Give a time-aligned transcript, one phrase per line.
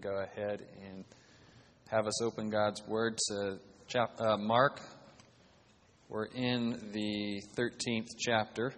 [0.00, 1.04] to go ahead and
[1.88, 3.58] have us open God's Word to
[3.88, 4.80] chap- uh, Mark.
[6.08, 8.72] We're in the 13th chapter.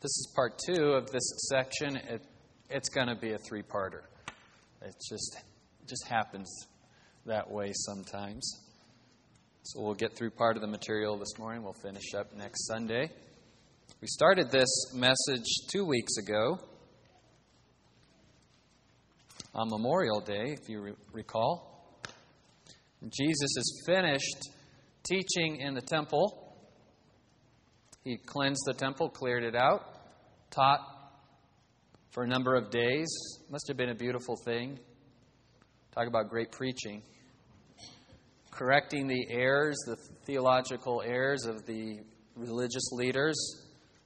[0.00, 1.96] This is part two of this section.
[1.96, 2.22] It,
[2.70, 4.02] it's going to be a three parter.
[4.80, 5.36] It just,
[5.88, 6.50] just happens
[7.26, 8.60] that way sometimes.
[9.62, 11.62] So we'll get through part of the material this morning.
[11.62, 13.10] We'll finish up next Sunday.
[14.00, 16.58] We started this message two weeks ago
[19.54, 21.98] on Memorial Day, if you re- recall.
[23.02, 24.48] Jesus has finished
[25.02, 26.56] teaching in the temple.
[28.04, 29.82] He cleansed the temple, cleared it out,
[30.50, 30.80] taught
[32.10, 33.08] for a number of days.
[33.50, 34.78] Must have been a beautiful thing.
[35.94, 37.02] Talk about great preaching.
[38.50, 41.98] Correcting the errors, the theological errors of the
[42.36, 43.36] religious leaders,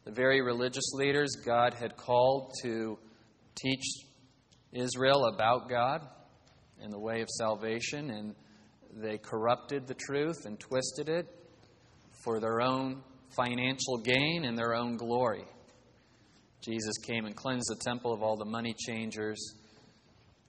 [0.05, 2.99] the very religious leaders God had called to
[3.55, 3.85] teach
[4.77, 6.03] Israel about God
[6.81, 8.35] and the way of salvation, and
[8.95, 11.27] they corrupted the truth and twisted it
[12.25, 13.03] for their own
[13.35, 15.45] financial gain and their own glory.
[16.61, 19.55] Jesus came and cleansed the temple of all the money changers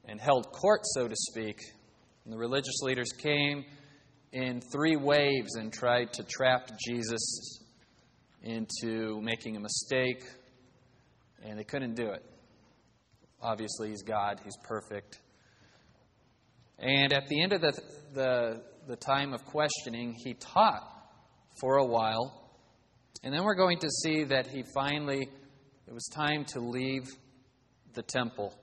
[0.05, 1.59] and held court, so to speak.
[2.23, 3.65] And the religious leaders came
[4.31, 7.59] in three waves and tried to trap Jesus
[8.43, 10.23] into making a mistake,
[11.43, 12.23] and they couldn't do it.
[13.41, 15.19] Obviously, he's God, he's perfect.
[16.79, 17.73] And at the end of the,
[18.13, 20.83] the, the time of questioning, he taught
[21.59, 22.51] for a while.
[23.23, 25.27] And then we're going to see that he finally,
[25.87, 27.03] it was time to leave
[27.93, 28.53] the temple.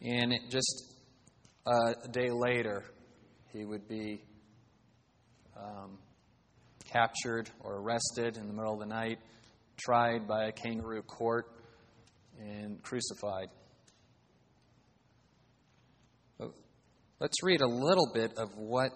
[0.00, 0.94] And it just
[1.66, 2.84] a day later,
[3.52, 4.22] he would be
[5.56, 5.98] um,
[6.92, 9.18] captured or arrested in the middle of the night,
[9.76, 11.46] tried by a kangaroo court,
[12.40, 13.48] and crucified.
[17.20, 18.90] Let's read a little bit of what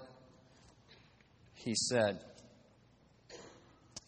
[1.55, 2.21] he said.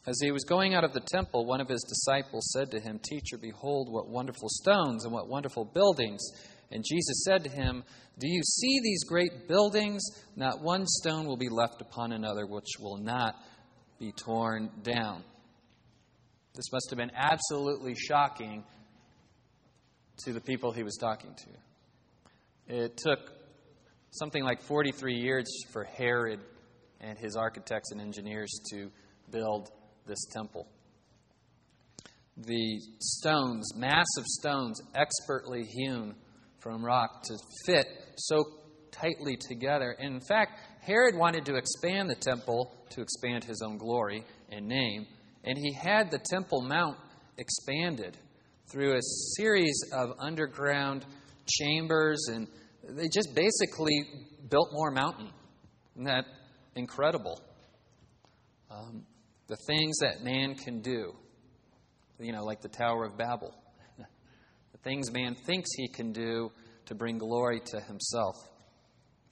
[0.07, 2.99] As he was going out of the temple, one of his disciples said to him,
[2.99, 6.21] Teacher, behold, what wonderful stones and what wonderful buildings.
[6.71, 7.85] And Jesus said to him,
[8.19, 10.03] Do you see these great buildings?
[10.37, 13.37] Not one stone will be left upon another which will not
[13.99, 15.23] be torn down.
[16.55, 18.65] This must have been absolutely shocking
[20.25, 22.75] to the people he was talking to.
[22.75, 23.19] It took
[24.11, 26.41] something like 43 years for Herod
[27.01, 28.91] and his architects and engineers to
[29.31, 29.71] build
[30.07, 30.67] this temple.
[32.37, 36.15] The stones, massive stones, expertly hewn
[36.61, 38.45] from rock to fit so
[38.91, 39.97] tightly together.
[39.99, 44.67] And in fact, Herod wanted to expand the temple to expand his own glory and
[44.67, 45.07] name,
[45.45, 46.97] and he had the Temple Mount
[47.39, 48.17] expanded
[48.71, 49.03] through a
[49.37, 51.05] series of underground
[51.47, 52.47] chambers, and
[52.89, 54.05] they just basically
[54.49, 55.29] built more mountain.
[55.97, 56.25] Isn't that
[56.77, 57.41] incredible?
[58.71, 59.05] Um,
[59.49, 61.13] the things that man can do,
[62.21, 63.53] you know, like the Tower of Babel,
[64.73, 66.53] the things man thinks he can do
[66.87, 68.37] to bring glory to himself.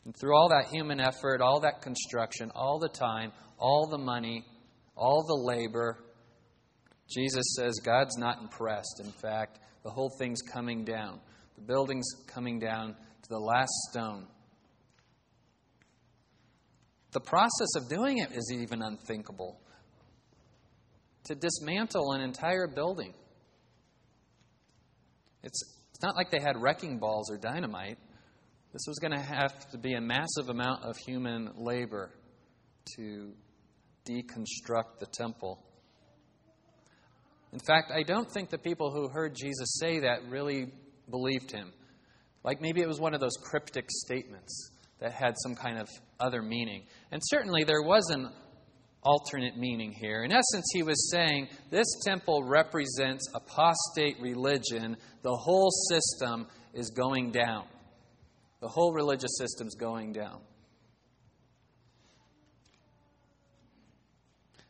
[0.04, 4.44] And through all that human effort, all that construction, all the time, all the money,
[4.96, 5.98] all the labor,
[7.08, 9.00] Jesus says God's not impressed.
[9.02, 11.20] In fact, the whole thing's coming down.
[11.56, 14.26] The building's coming down to the last stone.
[17.12, 19.58] The process of doing it is even unthinkable.
[21.24, 23.14] To dismantle an entire building.
[25.42, 27.98] It's, it's not like they had wrecking balls or dynamite.
[28.72, 32.10] This was going to have to be a massive amount of human labor
[32.96, 33.32] to
[34.06, 35.64] deconstruct the temple.
[37.52, 40.66] In fact, I don't think the people who heard Jesus say that really
[41.10, 41.72] believed him.
[42.44, 44.70] Like maybe it was one of those cryptic statements
[45.00, 45.88] that had some kind of
[46.20, 46.84] other meaning.
[47.10, 48.30] And certainly there was an
[49.02, 50.24] alternate meaning here.
[50.24, 54.96] In essence, he was saying this temple represents apostate religion.
[55.22, 57.64] The whole system is going down.
[58.60, 60.40] The whole religious system is going down.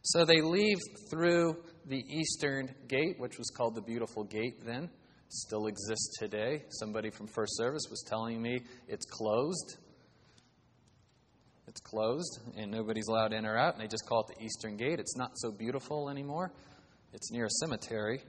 [0.03, 0.79] So they leave
[1.11, 1.57] through
[1.89, 4.91] the eastern gate, which was called the Beautiful Gate then,
[5.29, 6.63] still exists today.
[6.69, 9.79] Somebody from First Service was telling me it's closed.
[11.67, 14.77] It's closed, and nobody's allowed in or out, and they just call it the Eastern
[14.77, 14.99] Gate.
[14.99, 16.53] It's not so beautiful anymore.
[17.13, 18.21] It's near a cemetery.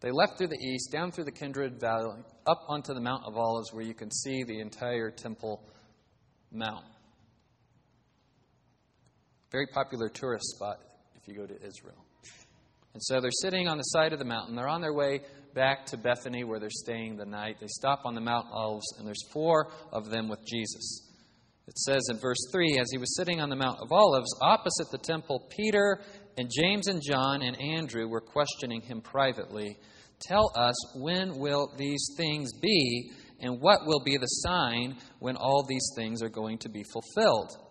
[0.00, 3.36] They left through the east, down through the Kidron Valley, up onto the Mount of
[3.36, 5.62] Olives, where you can see the entire Temple
[6.52, 6.84] Mount.
[9.50, 10.78] Very popular tourist spot
[11.24, 12.04] if you go to Israel.
[12.92, 14.54] And so they're sitting on the side of the mountain.
[14.54, 15.22] They're on their way
[15.54, 17.56] back to Bethany where they're staying the night.
[17.60, 21.10] They stop on the Mount of Olives, and there's four of them with Jesus.
[21.66, 24.90] It says in verse 3 As he was sitting on the Mount of Olives, opposite
[24.90, 26.00] the temple, Peter
[26.36, 29.78] and James and John and Andrew were questioning him privately.
[30.20, 35.64] Tell us, when will these things be, and what will be the sign when all
[35.66, 37.63] these things are going to be fulfilled?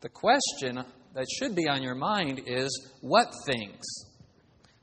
[0.00, 0.82] The question
[1.14, 3.84] that should be on your mind is what things?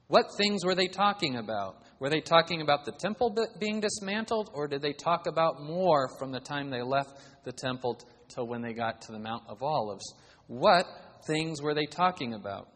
[0.08, 1.78] What things were they talking about?
[2.00, 6.32] Were they talking about the temple being dismantled, or did they talk about more from
[6.32, 7.10] the time they left
[7.44, 8.00] the temple
[8.30, 10.06] till when they got to the Mount of Olives?
[10.46, 10.86] What
[11.26, 12.70] things were they talking about?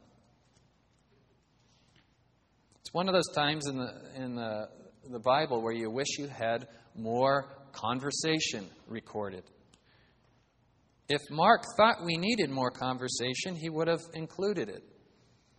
[2.80, 4.70] It's one of those times in the, in the,
[5.10, 9.44] the Bible where you wish you had more conversation recorded.
[11.14, 14.82] If Mark thought we needed more conversation, he would have included it.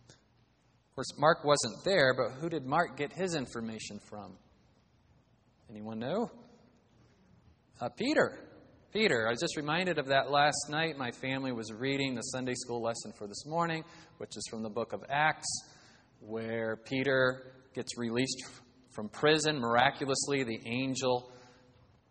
[0.09, 4.35] Of course, Mark wasn't there, but who did Mark get his information from?
[5.69, 6.31] Anyone know?
[7.79, 8.39] Uh, Peter.
[8.91, 9.27] Peter.
[9.27, 10.97] I was just reminded of that last night.
[10.97, 13.83] My family was reading the Sunday school lesson for this morning,
[14.17, 15.45] which is from the book of Acts,
[16.19, 18.43] where Peter gets released
[18.89, 19.59] from prison.
[19.59, 21.31] Miraculously, the angel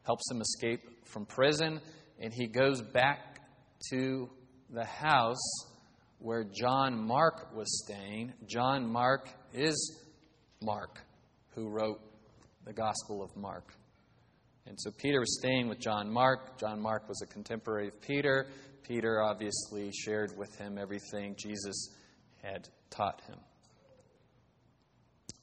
[0.04, 1.80] helps him escape from prison,
[2.20, 3.31] and he goes back
[3.90, 4.30] to
[4.70, 5.66] the house
[6.18, 8.32] where John Mark was staying.
[8.46, 10.00] John Mark is
[10.62, 11.00] Mark,
[11.54, 12.00] who wrote
[12.64, 13.74] the Gospel of Mark.
[14.66, 16.58] And so Peter was staying with John Mark.
[16.58, 18.46] John Mark was a contemporary of Peter.
[18.86, 21.90] Peter obviously shared with him everything Jesus
[22.42, 23.38] had taught him.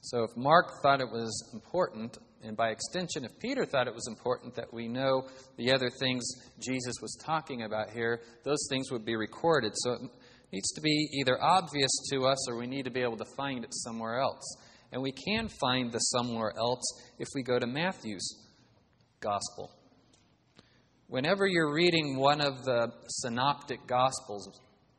[0.02, 4.08] So if Mark thought it was important, and by extension, if Peter thought it was
[4.08, 5.28] important that we know
[5.58, 6.24] the other things
[6.60, 9.74] Jesus was talking about here, those things would be recorded.
[9.76, 10.02] So it
[10.52, 13.64] needs to be either obvious to us or we need to be able to find
[13.64, 14.44] it somewhere else.
[14.92, 16.84] And we can find the somewhere else
[17.20, 18.48] if we go to Matthew's
[19.20, 19.72] gospel.
[21.08, 24.48] Whenever you're reading one of the synoptic gospels,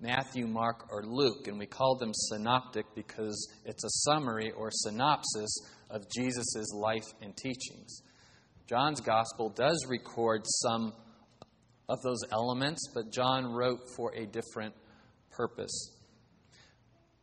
[0.00, 5.50] Matthew, Mark, or Luke, and we call them synoptic because it's a summary or synopsis
[5.90, 8.02] of Jesus' life and teachings.
[8.68, 10.92] John's gospel does record some
[11.88, 14.74] of those elements, but John wrote for a different
[15.30, 15.96] purpose.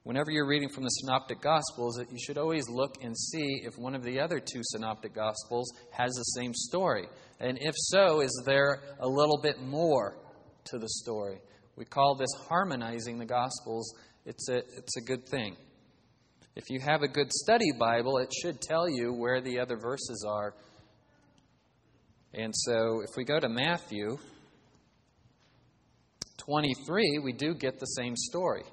[0.04, 3.94] Whenever you're reading from the synoptic gospels, you should always look and see if one
[3.94, 7.08] of the other two synoptic gospels has the same story.
[7.40, 10.18] And if so, is there a little bit more
[10.66, 11.40] to the story?
[11.76, 13.94] We call this harmonizing the Gospels.
[14.26, 15.56] It's a, it's a good thing.
[16.58, 20.26] If you have a good study Bible, it should tell you where the other verses
[20.28, 20.56] are.
[22.34, 24.18] And so if we go to Matthew
[26.38, 28.64] 23, we do get the same story.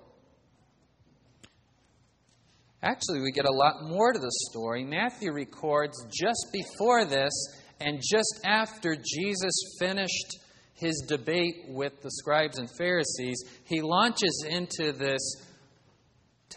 [2.82, 4.82] Actually, we get a lot more to the story.
[4.82, 7.34] Matthew records just before this
[7.80, 10.38] and just after Jesus finished
[10.72, 15.20] his debate with the scribes and Pharisees, he launches into this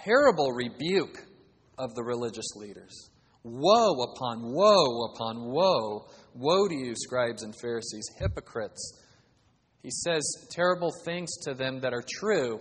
[0.04, 1.18] terrible rebuke
[1.78, 3.10] of the religious leaders.
[3.44, 6.08] Woe upon woe upon woe.
[6.34, 9.04] Woe to you, scribes and Pharisees, hypocrites.
[9.84, 12.60] He says terrible things to them that are true.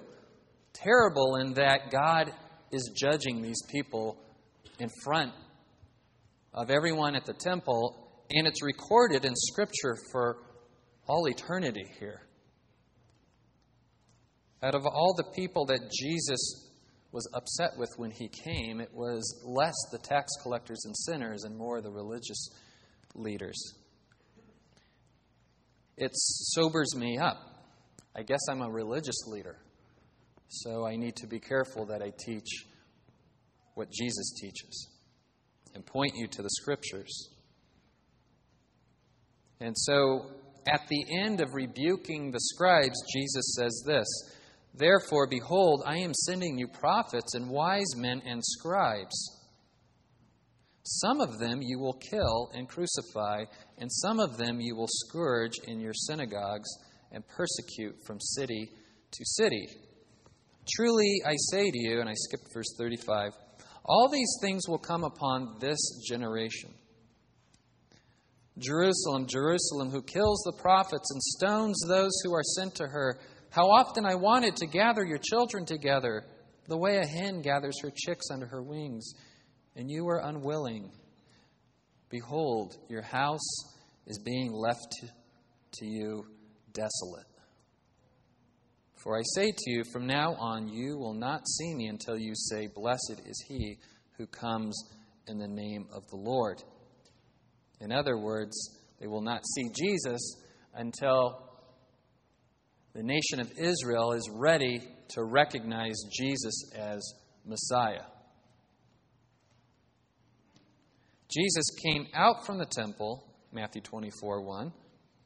[0.73, 2.33] Terrible in that God
[2.71, 4.17] is judging these people
[4.79, 5.33] in front
[6.55, 10.39] of everyone at the temple, and it's recorded in Scripture for
[11.09, 12.23] all eternity here.
[14.63, 16.66] Out of all the people that Jesus
[17.13, 21.57] was upset with when he came, it was less the tax collectors and sinners and
[21.57, 22.51] more the religious
[23.15, 23.75] leaders.
[25.97, 27.39] It sobers me up.
[28.15, 29.57] I guess I'm a religious leader,
[30.49, 32.67] so I need to be careful that I teach
[33.75, 34.89] what Jesus teaches
[35.75, 37.29] and point you to the scriptures.
[39.61, 40.31] And so
[40.67, 44.07] at the end of rebuking the scribes, Jesus says this
[44.77, 49.37] Therefore, behold, I am sending you prophets and wise men and scribes.
[50.83, 53.45] Some of them you will kill and crucify,
[53.79, 56.69] and some of them you will scourge in your synagogues
[57.11, 58.71] and persecute from city
[59.13, 59.67] to city.
[60.77, 63.33] Truly, I say to you, and I skipped verse 35,
[63.85, 65.79] all these things will come upon this
[66.09, 66.71] generation.
[68.59, 73.19] Jerusalem, Jerusalem, who kills the prophets and stones those who are sent to her.
[73.57, 76.25] How often I wanted to gather your children together,
[76.69, 79.15] the way a hen gathers her chicks under her wings,
[79.75, 80.93] and you were unwilling.
[82.11, 83.49] Behold, your house
[84.07, 84.95] is being left
[85.73, 86.27] to, you
[86.75, 87.25] desolate.
[89.03, 92.35] For I say to you, from now on you will not see me until you
[92.35, 93.79] say, Blessed is he
[94.19, 94.79] who comes
[95.29, 96.63] in the name of the Lord.
[97.81, 98.55] In other words,
[99.01, 100.21] they will not see Jesus
[100.75, 101.46] until
[102.97, 107.13] the nation of Israel is ready to recognize Jesus as
[107.45, 108.05] Messiah.
[111.29, 113.23] Jesus came out from the temple,
[113.53, 114.73] Matthew 24 1,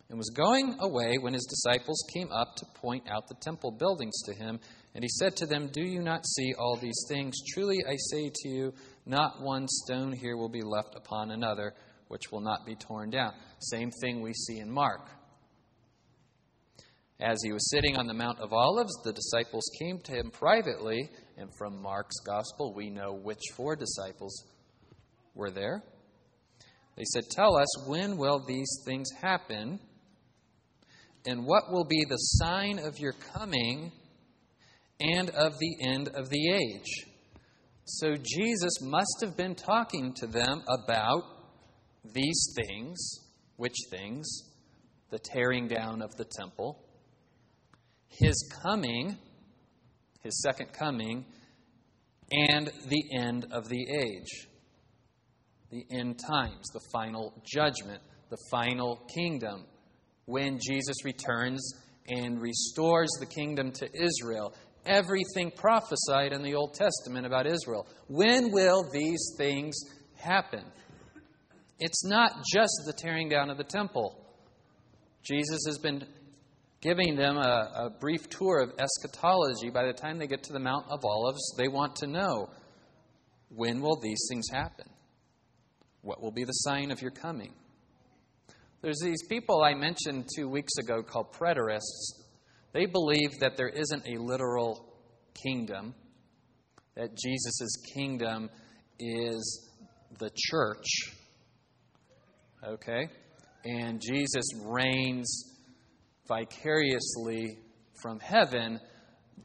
[0.08, 4.20] and was going away when his disciples came up to point out the temple buildings
[4.22, 4.58] to him.
[4.96, 7.36] And he said to them, Do you not see all these things?
[7.54, 8.74] Truly I say to you,
[9.06, 11.74] not one stone here will be left upon another,
[12.08, 13.32] which will not be torn down.
[13.60, 15.19] Same thing we see in Mark.
[17.20, 21.10] As he was sitting on the Mount of Olives, the disciples came to him privately,
[21.36, 24.44] and from Mark's gospel, we know which four disciples
[25.34, 25.82] were there.
[26.96, 29.80] They said, Tell us, when will these things happen?
[31.26, 33.92] And what will be the sign of your coming
[34.98, 37.06] and of the end of the age?
[37.84, 41.24] So Jesus must have been talking to them about
[42.14, 43.26] these things.
[43.56, 44.26] Which things?
[45.10, 46.82] The tearing down of the temple,
[48.10, 49.16] his coming,
[50.22, 51.24] his second coming,
[52.30, 54.46] and the end of the age
[55.70, 59.64] the end times, the final judgment, the final kingdom,
[60.26, 61.74] when Jesus returns
[62.08, 64.52] and restores the kingdom to Israel.
[64.86, 67.86] Everything prophesied in the Old Testament about Israel.
[68.08, 69.76] When will these things
[70.16, 70.64] happen?
[71.78, 74.16] It's not just the tearing down of the temple.
[75.22, 76.04] Jesus has been
[76.80, 79.70] giving them a, a, brief tour of eschatology.
[79.70, 82.48] By the time they get to the Mount of Olives, they want to know
[83.50, 84.86] when will these things happen?
[86.02, 87.52] What will be the sign of your coming?
[88.80, 92.22] There's these people I mentioned two weeks ago called preterists.
[92.72, 94.94] They believe that there isn't a literal
[95.42, 95.94] kingdom,
[96.94, 98.48] that Jesus' kingdom
[98.98, 99.68] is
[100.18, 100.86] the church.
[102.66, 103.08] Okay?
[103.64, 105.59] And Jesus reigns
[106.30, 107.58] vicariously
[108.00, 108.80] from heaven,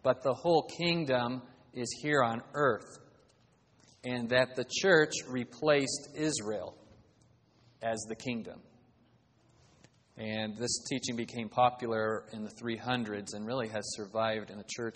[0.03, 1.41] but the whole kingdom
[1.73, 2.99] is here on earth
[4.03, 6.75] and that the church replaced Israel
[7.81, 8.61] as the kingdom.
[10.17, 14.95] And this teaching became popular in the 300s and really has survived in the church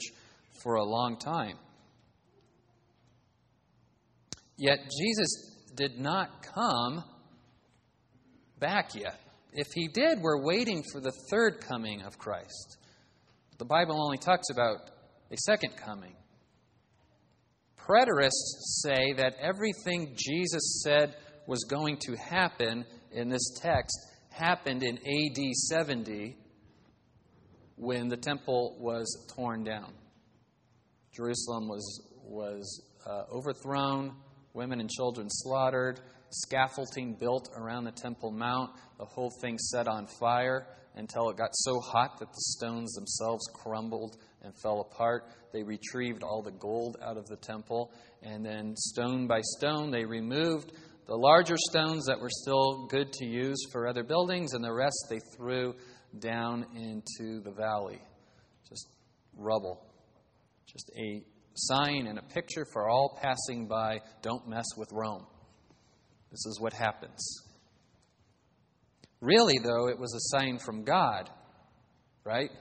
[0.62, 1.58] for a long time.
[4.58, 7.04] Yet Jesus did not come
[8.60, 9.20] back yet.
[9.54, 12.78] If he did, we're waiting for the third coming of Christ.
[13.58, 14.78] The Bible only talks about
[15.32, 16.16] a second coming.
[17.78, 21.16] Preterists say that everything Jesus said
[21.48, 23.98] was going to happen in this text
[24.30, 26.38] happened in AD 70
[27.76, 29.94] when the temple was torn down.
[31.12, 34.14] Jerusalem was, was uh, overthrown,
[34.54, 36.00] women and children slaughtered,
[36.32, 41.50] scaffolding built around the Temple Mount, the whole thing set on fire until it got
[41.54, 45.26] so hot that the stones themselves crumbled and fell apart.
[45.54, 50.06] They retrieved all the gold out of the temple, and then stone by stone, they
[50.06, 50.74] removed
[51.08, 55.08] the larger stones that were still good to use for other buildings, and the rest
[55.10, 55.74] they threw
[56.20, 58.02] down into the valley.
[58.68, 58.88] Just
[59.36, 59.86] rubble.
[60.68, 61.24] Just a
[61.56, 65.26] sign and a picture for all passing by don't mess with Rome.
[66.32, 67.20] This is what happens.
[69.22, 71.30] Really, though, it was a sign from God,
[72.24, 72.52] right?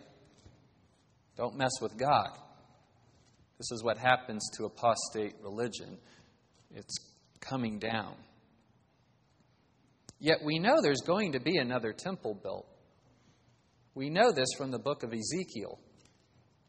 [1.37, 2.30] Don't mess with God.
[3.58, 5.98] This is what happens to apostate religion.
[6.75, 6.96] It's
[7.40, 8.14] coming down.
[10.20, 12.66] Yet we know there's going to be another temple built.
[13.94, 15.78] We know this from the book of Ezekiel.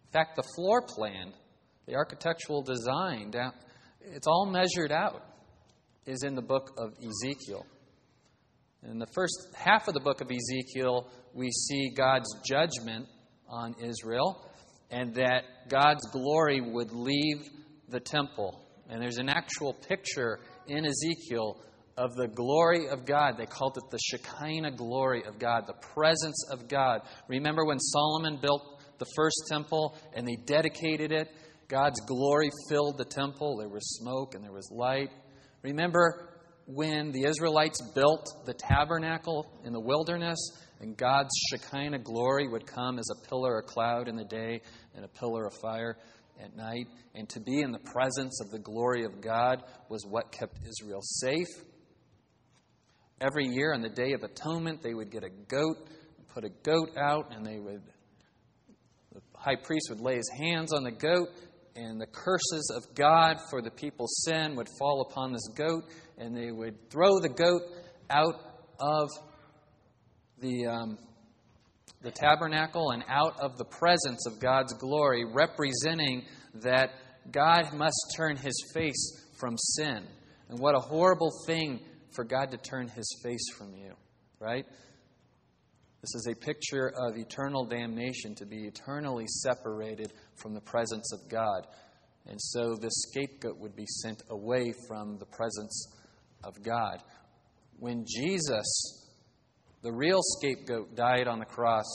[0.06, 1.34] In fact, the floor plan,
[1.88, 3.32] the architectural design,
[4.01, 5.24] it's all measured out,
[6.10, 7.66] is in the book of Ezekiel.
[8.84, 13.08] In the first half of the book of Ezekiel, we see God's judgment
[13.48, 14.44] on Israel
[14.89, 17.48] and that God's glory would leave
[17.89, 18.66] the temple.
[18.89, 21.62] And there's an actual picture in Ezekiel
[21.96, 23.36] of the glory of God.
[23.38, 27.01] They called it the Shekinah glory of God, the presence of God.
[27.28, 31.28] Remember when Solomon built the first temple and they dedicated it?
[31.68, 33.58] God's glory filled the temple.
[33.58, 35.12] There was smoke and there was light.
[35.62, 36.30] Remember
[36.66, 40.38] when the Israelites built the tabernacle in the wilderness
[40.80, 44.62] and God's Shekinah glory would come as a pillar of cloud in the day
[44.96, 45.98] and a pillar of fire
[46.42, 46.88] at night.
[47.16, 51.01] And to be in the presence of the glory of God was what kept Israel
[51.01, 51.48] safe.
[53.20, 55.89] Every year on the Day of Atonement, they would get a goat,
[56.34, 57.82] put a goat out, and they would,
[59.13, 61.28] the high priest would lay his hands on the goat,
[61.76, 65.84] and the curses of God for the people's sin would fall upon this goat,
[66.18, 67.62] and they would throw the goat
[68.10, 68.36] out
[68.80, 69.10] of
[70.40, 70.98] the, um,
[72.02, 76.92] the tabernacle and out of the presence of God's glory, representing that
[77.32, 80.04] God must turn his face from sin.
[80.50, 81.80] And what a horrible thing
[82.12, 83.94] for God to turn his face from you,
[84.40, 84.66] right?
[86.01, 91.29] This is a picture of eternal damnation, to be eternally separated from the presence of
[91.29, 91.68] God.
[92.25, 95.88] And so the scapegoat would be sent away from the presence
[96.44, 97.03] of God.
[97.79, 99.08] When Jesus,
[99.82, 101.88] the real scapegoat, died on the cross,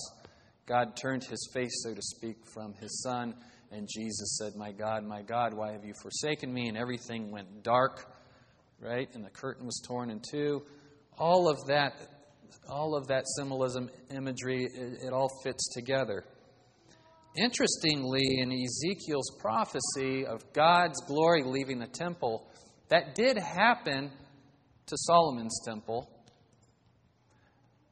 [0.66, 3.34] God turned his face, so to speak, from his son,
[3.70, 6.68] and Jesus said, My God, my God, why have you forsaken me?
[6.68, 8.06] And everything went dark,
[8.80, 9.08] right?
[9.14, 10.62] And the curtain was torn in two.
[11.18, 12.13] All of that
[12.68, 16.24] all of that symbolism, imagery, it, it all fits together.
[17.36, 22.48] Interestingly, in Ezekiel's prophecy of God's glory leaving the temple,
[22.88, 24.10] that did happen
[24.86, 26.08] to Solomon's temple.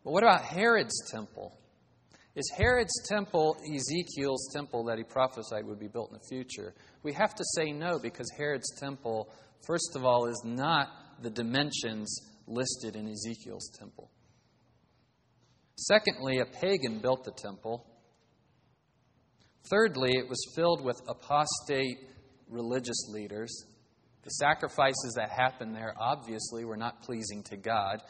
[0.05, 1.59] But what about Herod's temple?
[2.35, 6.75] Is Herod's temple Ezekiel's temple that he prophesied would be built in the future?
[7.03, 9.29] We have to say no because Herod's temple,
[9.67, 10.89] first of all, is not
[11.21, 14.11] the dimensions listed in Ezekiel's temple.
[15.77, 17.87] Secondly, a pagan built the temple.
[19.71, 21.99] Thirdly, it was filled with apostate
[22.49, 23.65] religious leaders.
[24.23, 28.03] The sacrifices that happened there obviously were not pleasing to God.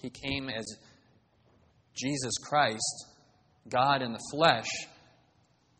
[0.00, 0.64] He came as
[1.94, 3.06] Jesus Christ,
[3.68, 4.68] God in the flesh,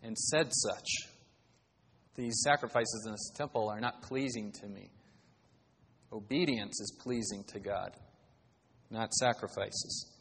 [0.03, 0.89] and said such.
[2.17, 4.91] These sacrifices in this temple are not pleasing to me.
[6.13, 7.93] Obedience is pleasing to God,
[8.91, 10.18] not sacrifices.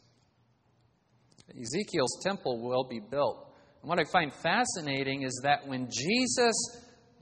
[1.50, 3.54] Ezekiel's temple will be built.
[3.82, 6.54] And what I find fascinating is that when Jesus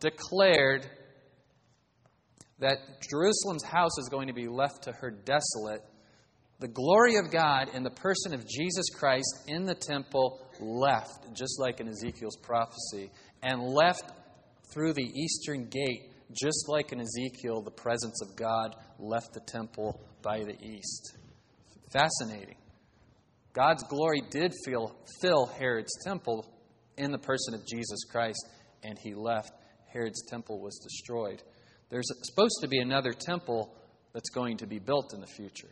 [0.00, 0.88] declared
[2.58, 2.78] that
[3.10, 5.82] Jerusalem's house is going to be left to her desolate,
[6.58, 11.60] the glory of God in the person of Jesus Christ in the temple left, just
[11.60, 13.10] like in Ezekiel's prophecy,
[13.42, 14.10] and left
[14.72, 20.00] through the eastern gate, just like in Ezekiel, the presence of God left the temple
[20.22, 21.18] by the east.
[21.92, 22.56] Fascinating.
[23.56, 26.46] God's glory did fill, fill Herod's temple
[26.98, 28.46] in the person of Jesus Christ,
[28.82, 29.50] and he left.
[29.90, 31.42] Herod's temple was destroyed.
[31.88, 33.74] There's supposed to be another temple
[34.12, 35.70] that's going to be built in the future.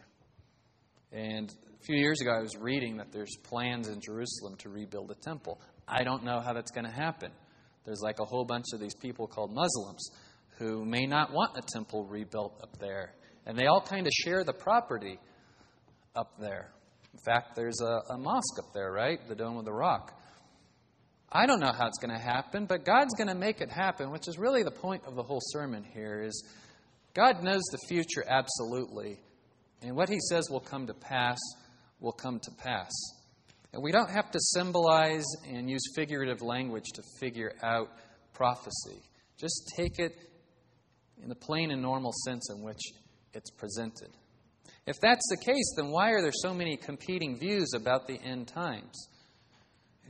[1.12, 5.10] And a few years ago, I was reading that there's plans in Jerusalem to rebuild
[5.10, 5.60] a temple.
[5.86, 7.32] I don't know how that's going to happen.
[7.84, 10.10] There's like a whole bunch of these people called Muslims
[10.56, 13.12] who may not want a temple rebuilt up there.
[13.44, 15.18] And they all kind of share the property
[16.16, 16.72] up there.
[17.14, 19.20] In fact, there's a, a mosque up there, right?
[19.28, 20.12] The Dome of the Rock.
[21.30, 24.10] I don't know how it's going to happen, but God's going to make it happen,
[24.10, 26.44] which is really the point of the whole sermon here is
[27.14, 29.20] God knows the future absolutely,
[29.80, 31.38] and what he says will come to pass
[32.00, 32.90] will come to pass.
[33.72, 37.90] And we don't have to symbolize and use figurative language to figure out
[38.32, 39.02] prophecy.
[39.38, 40.16] Just take it
[41.22, 42.80] in the plain and normal sense in which
[43.32, 44.10] it's presented.
[44.86, 48.48] If that's the case, then why are there so many competing views about the end
[48.48, 49.08] times?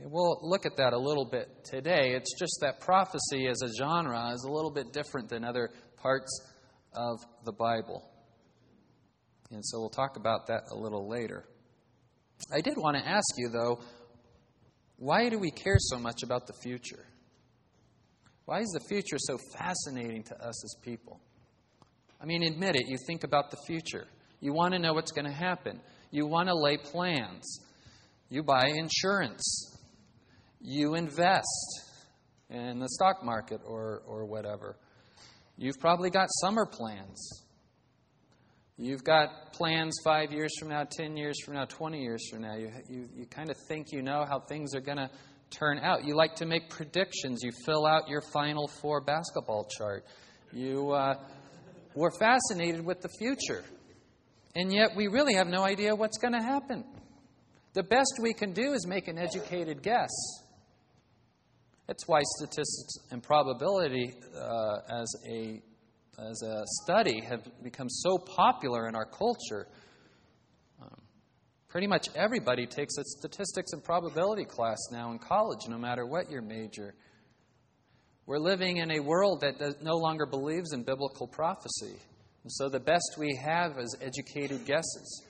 [0.01, 2.13] We'll look at that a little bit today.
[2.15, 6.41] It's just that prophecy as a genre is a little bit different than other parts
[6.93, 8.03] of the Bible.
[9.51, 11.45] And so we'll talk about that a little later.
[12.53, 13.79] I did want to ask you, though,
[14.97, 17.05] why do we care so much about the future?
[18.45, 21.21] Why is the future so fascinating to us as people?
[22.21, 24.07] I mean, admit it, you think about the future.
[24.45, 25.81] You want to know what's going to happen.
[26.11, 27.61] You want to lay plans.
[28.29, 29.75] You buy insurance.
[30.61, 31.81] You invest
[32.51, 34.77] in the stock market or, or whatever.
[35.57, 37.41] You've probably got summer plans.
[38.77, 42.55] You've got plans five years from now, 10 years from now, 20 years from now.
[42.55, 45.09] You, you, you kind of think you know how things are going to
[45.49, 46.05] turn out.
[46.05, 47.41] You like to make predictions.
[47.41, 50.05] You fill out your Final Four basketball chart.
[50.53, 51.15] You, uh,
[51.95, 53.63] we're fascinated with the future.
[54.55, 56.85] And yet we really have no idea what's going to happen.
[57.73, 60.09] The best we can do is make an educated guess.
[61.87, 65.61] That's why statistics and probability uh, as, a,
[66.17, 69.67] as a study have become so popular in our culture.
[70.81, 71.01] Um,
[71.67, 76.31] pretty much everybody takes a statistics and probability class now in college, no matter what
[76.31, 76.95] your major.
[78.25, 81.97] We're living in a world that no longer believes in biblical prophecy.
[82.45, 85.23] And so the best we have is educated guesses.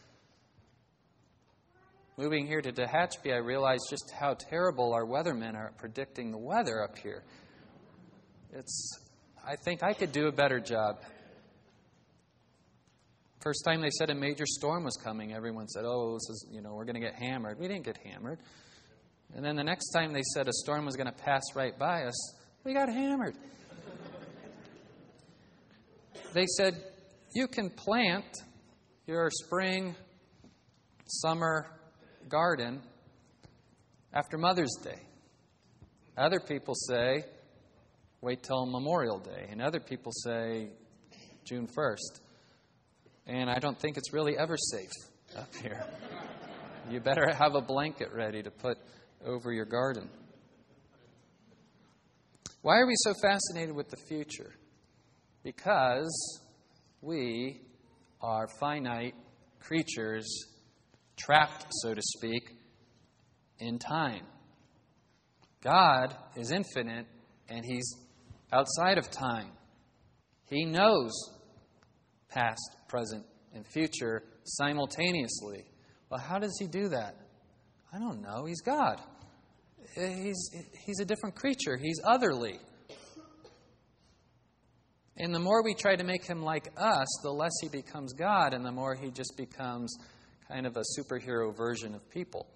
[2.18, 6.38] Moving here to Tehachapi, I realized just how terrible our weathermen are at predicting the
[6.38, 7.24] weather up here.
[8.52, 9.00] It's,
[9.48, 10.98] I think I could do a better job.
[13.42, 16.60] First time they said a major storm was coming, everyone said, "Oh, this is, you
[16.60, 18.40] know, we're going to get hammered." We didn't get hammered.
[19.34, 22.04] And then the next time they said a storm was going to pass right by
[22.04, 23.38] us, we got hammered.
[26.34, 26.76] they said,
[27.36, 28.26] "You can plant
[29.06, 29.96] your spring,
[31.06, 31.68] summer,
[32.28, 32.82] garden
[34.14, 35.02] after Mother's Day.
[36.18, 37.26] Other people say,
[38.22, 39.48] wait till Memorial Day.
[39.52, 40.70] And other people say,
[41.44, 42.22] June 1st.
[43.28, 44.92] And I don't think it's really ever safe
[45.38, 45.86] up here.
[46.90, 48.78] you better have a blanket ready to put
[49.26, 50.10] over your garden.
[52.62, 54.56] Why are we so fascinated with the future?
[55.44, 56.40] Because
[57.02, 57.62] we
[58.22, 59.16] are finite
[59.60, 60.26] creatures
[61.18, 62.50] trapped, so to speak,
[63.60, 64.24] in time.
[65.64, 67.08] God is infinite
[67.50, 67.96] and He's
[68.52, 69.52] outside of time.
[70.50, 71.12] He knows
[72.30, 75.66] past, present, and future simultaneously.
[76.10, 77.16] Well, how does He do that?
[77.94, 78.46] I don't know.
[78.46, 79.02] He's God.
[79.96, 80.50] He's,
[80.86, 82.60] he's a different creature, He's otherly.
[85.18, 88.54] And the more we try to make him like us, the less he becomes God,
[88.54, 89.96] and the more he just becomes
[90.50, 92.48] kind of a superhero version of people.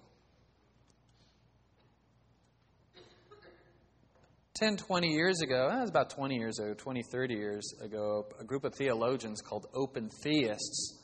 [4.60, 8.26] 10, 20 years ago, eh, that was about 20 years ago, 20, 30 years ago,
[8.38, 10.98] a group of theologians called open theists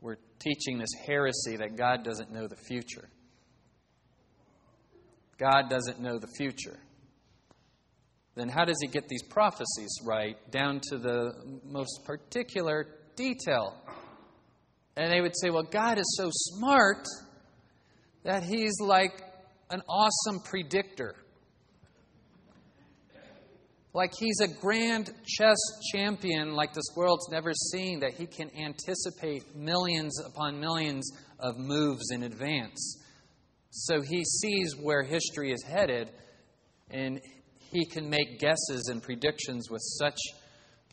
[0.00, 3.10] were teaching this heresy that God doesn't know the future.
[5.38, 6.78] God doesn't know the future.
[8.40, 13.76] Then how does he get these prophecies right down to the most particular detail?
[14.96, 17.06] And they would say, well, God is so smart
[18.22, 19.22] that he's like
[19.68, 21.16] an awesome predictor.
[23.92, 25.58] Like he's a grand chess
[25.92, 32.10] champion, like this world's never seen, that he can anticipate millions upon millions of moves
[32.10, 33.04] in advance.
[33.68, 36.10] So he sees where history is headed,
[36.90, 37.20] and
[37.70, 40.18] he can make guesses and predictions with such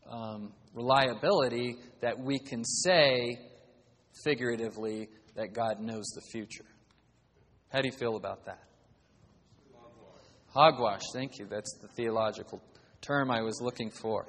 [0.10, 3.38] um, reliability that we can say
[4.24, 6.66] figuratively that God knows the future.
[7.70, 8.64] How do you feel about that?
[10.54, 11.46] Hogwash, thank you.
[11.46, 12.62] That's the theological
[13.02, 14.26] term I was looking for.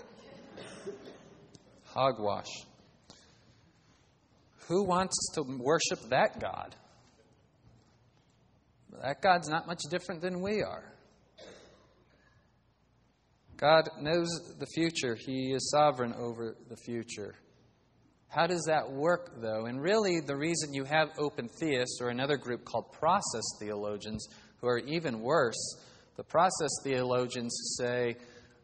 [1.84, 2.50] Hogwash.
[4.68, 6.76] Who wants to worship that God?
[9.02, 10.92] That God's not much different than we are.
[13.58, 14.28] God knows
[14.60, 17.34] the future, He is sovereign over the future.
[18.28, 19.66] How does that work, though?
[19.66, 24.24] And really, the reason you have open theists or another group called process theologians,
[24.60, 25.76] who are even worse,
[26.16, 28.14] the process theologians say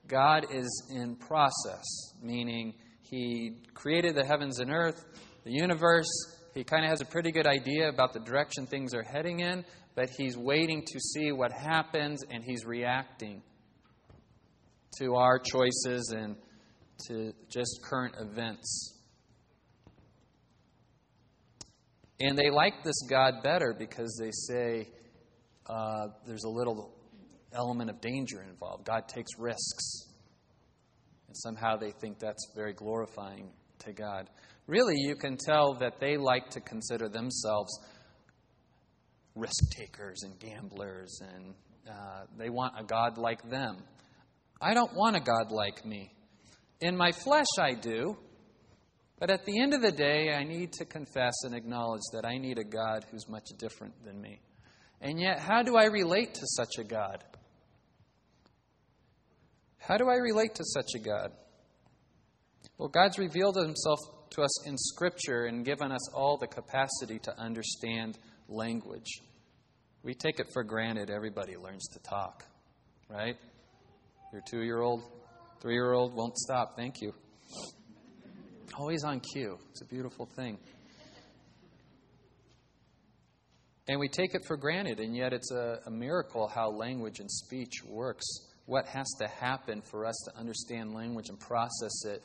[0.07, 1.85] God is in process,
[2.23, 5.05] meaning He created the heavens and earth,
[5.43, 6.07] the universe.
[6.55, 9.65] He kind of has a pretty good idea about the direction things are heading in,
[9.97, 13.43] but He's waiting to see what happens and He's reacting
[14.99, 16.37] to our choices and
[17.09, 19.01] to just current events.
[22.21, 24.89] And they like this God better because they say
[25.67, 26.95] uh, there's a little
[27.53, 28.85] element of danger involved.
[28.85, 30.07] God takes risks.
[31.29, 34.31] And somehow they think that's very glorifying to God.
[34.67, 37.79] Really, you can tell that they like to consider themselves
[39.35, 41.55] risk takers and gamblers, and
[41.91, 43.77] uh, they want a God like them.
[44.65, 46.11] I don't want a God like me.
[46.81, 48.17] In my flesh, I do.
[49.19, 52.39] But at the end of the day, I need to confess and acknowledge that I
[52.39, 54.41] need a God who's much different than me.
[55.03, 57.23] And yet, how do I relate to such a God?
[59.79, 61.33] How do I relate to such a God?
[62.79, 63.99] Well, God's revealed himself
[64.31, 69.21] to us in Scripture and given us all the capacity to understand language.
[70.03, 72.45] We take it for granted everybody learns to talk,
[73.11, 73.37] right?
[74.33, 75.03] Your two year old,
[75.61, 76.77] three year old won't stop.
[76.77, 77.13] Thank you.
[78.77, 79.59] Always on cue.
[79.71, 80.59] It's a beautiful thing.
[83.87, 87.31] And we take it for granted, and yet it's a, a, miracle how language and
[87.31, 88.25] speech works.
[88.65, 92.23] What has to happen for us to understand language and process it,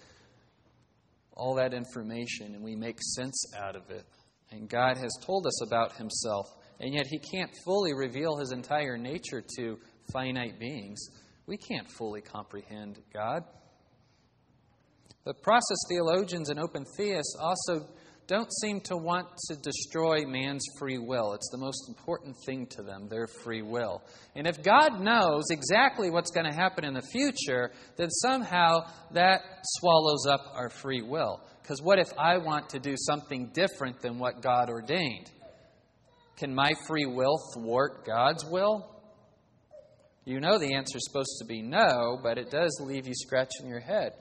[1.34, 4.06] all that information, and we make sense out of it.
[4.52, 6.48] And God has told us about Himself,
[6.80, 9.78] and yet He can't fully reveal His entire nature to
[10.14, 11.00] finite beings.
[11.50, 13.44] We can't fully comprehend God.
[15.26, 17.88] The process theologians and open theists also
[18.28, 21.34] don't seem to want to destroy man's free will.
[21.34, 24.04] It's the most important thing to them, their free will.
[24.36, 28.82] And if God knows exactly what's going to happen in the future, then somehow
[29.14, 29.42] that
[29.80, 31.42] swallows up our free will.
[31.64, 35.32] Because what if I want to do something different than what God ordained?
[36.38, 38.99] Can my free will thwart God's will?
[40.30, 43.68] You know the answer is supposed to be no, but it does leave you scratching
[43.68, 44.12] your head.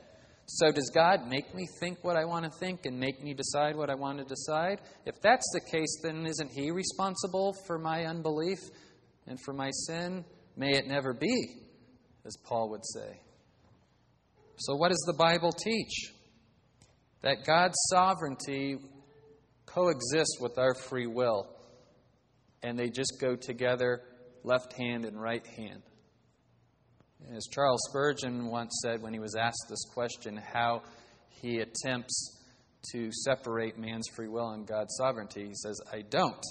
[0.47, 3.77] So, does God make me think what I want to think and make me decide
[3.77, 4.81] what I want to decide?
[5.05, 8.57] If that's the case, then isn't He responsible for my unbelief
[9.27, 10.25] and for my sin?
[10.57, 11.37] May it never be,
[12.25, 13.21] as Paul would say.
[14.61, 16.14] So, what does the Bible teach?
[17.21, 18.79] That God's sovereignty
[19.66, 21.55] coexists with our free will,
[22.62, 24.01] and they just go together,
[24.42, 25.83] left hand and right hand.
[27.35, 30.83] As Charles Spurgeon once said when he was asked this question, how
[31.28, 32.38] he attempts
[32.92, 36.42] to separate man's free will and God's sovereignty, he says, I don't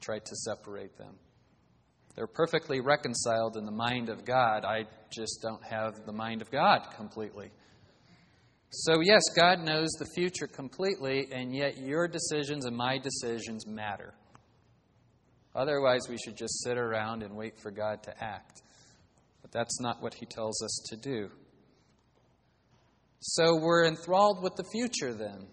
[0.00, 1.14] try to separate them.
[2.14, 4.64] They're perfectly reconciled in the mind of God.
[4.64, 7.50] I just don't have the mind of God completely.
[8.70, 14.14] So, yes, God knows the future completely, and yet your decisions and my decisions matter.
[15.54, 18.62] Otherwise, we should just sit around and wait for God to act.
[19.42, 21.30] But that's not what he tells us to do.
[23.20, 25.46] So we're enthralled with the future then.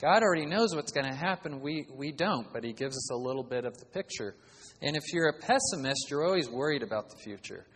[0.00, 1.60] God already knows what's going to happen.
[1.60, 4.36] We, we don't, but he gives us a little bit of the picture.
[4.80, 7.66] And if you're a pessimist, you're always worried about the future.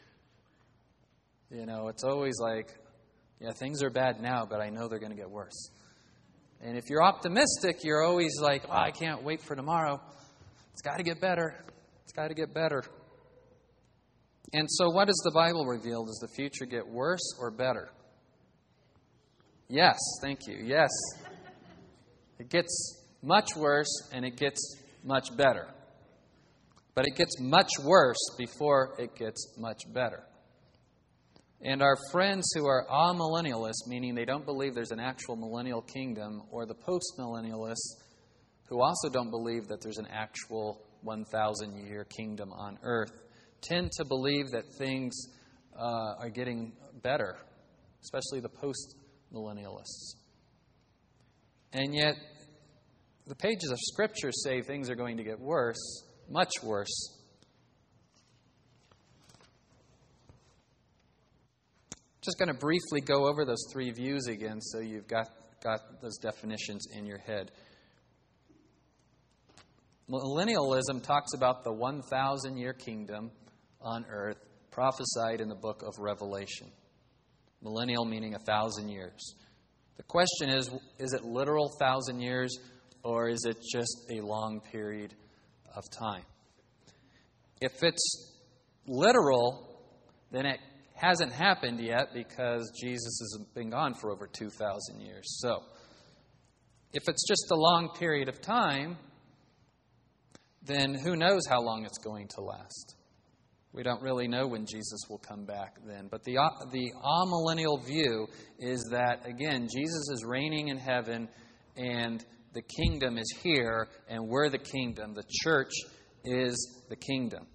[1.51, 2.69] You know, it's always like,
[3.41, 5.71] yeah, things are bad now, but I know they're going to get worse.
[6.61, 10.01] And if you're optimistic, you're always like, oh, I can't wait for tomorrow.
[10.73, 11.57] It's got to get better.
[12.05, 12.85] It's got to get better.
[14.53, 16.05] And so, what does the Bible reveal?
[16.05, 17.91] Does the future get worse or better?
[19.69, 20.59] Yes, thank you.
[20.63, 20.91] Yes.
[22.39, 25.69] It gets much worse and it gets much better.
[26.95, 30.25] But it gets much worse before it gets much better.
[31.63, 36.43] And our friends who are amillennialists, meaning they don't believe there's an actual millennial kingdom,
[36.51, 38.03] or the postmillennialists,
[38.69, 43.22] who also don't believe that there's an actual 1,000 year kingdom on earth,
[43.63, 45.15] tend to believe that things
[45.79, 46.73] uh, are getting
[47.03, 47.37] better,
[48.03, 48.97] especially the post
[49.33, 50.17] millennialists.
[51.73, 52.17] And yet,
[53.27, 57.19] the pages of Scripture say things are going to get worse, much worse.
[62.21, 65.29] Just going to briefly go over those three views again so you've got,
[65.63, 67.51] got those definitions in your head.
[70.11, 73.31] Millennialism talks about the 1,000 year kingdom
[73.83, 74.39] on earth
[74.71, 76.69] prophesied in the book of Revelation.
[77.63, 79.35] Millennial meaning a thousand years.
[79.97, 82.59] The question is is it literal thousand years
[83.05, 85.15] or is it just a long period
[85.77, 86.25] of time?
[87.61, 88.33] If it's
[88.87, 89.69] literal,
[90.31, 90.61] then it
[90.95, 95.25] hasn't happened yet because Jesus has been gone for over 2,000 years.
[95.41, 95.63] So,
[96.93, 98.99] if it's just a long period of time,
[100.65, 102.95] then who knows how long it's going to last?
[103.75, 106.09] We don't really know when Jesus will come back then.
[106.11, 108.27] But the, uh, the amillennial view
[108.59, 111.29] is that, again, Jesus is reigning in heaven
[111.77, 115.15] and the kingdom is here, and we're the kingdom.
[115.15, 115.73] The church
[116.23, 117.47] is the kingdom.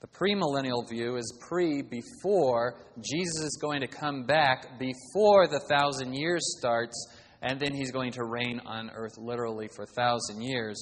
[0.00, 6.14] The premillennial view is pre before Jesus is going to come back, before the thousand
[6.14, 6.94] years starts,
[7.42, 10.76] and then he's going to reign on earth literally for a thousand years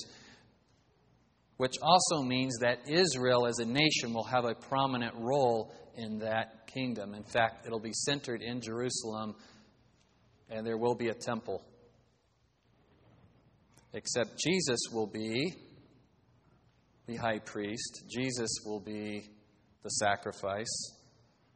[1.57, 6.67] which also means that Israel as a nation will have a prominent role in that
[6.67, 7.15] kingdom.
[7.15, 9.37] In fact, it'll be centered in Jerusalem,
[10.51, 11.63] and there will be a temple.
[13.93, 15.55] Except Jesus will be
[17.07, 19.29] the high priest, Jesus will be
[19.83, 20.93] the sacrifice,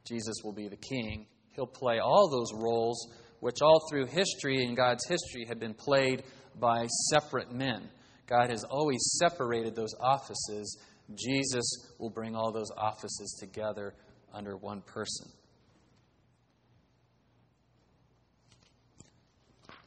[0.04, 1.26] Jesus will be the king.
[1.54, 3.08] He'll play all those roles,
[3.40, 6.22] which all through history and God's history have been played
[6.61, 7.88] by separate men.
[8.28, 10.78] God has always separated those offices.
[11.14, 11.64] Jesus
[11.98, 13.94] will bring all those offices together
[14.32, 15.26] under one person.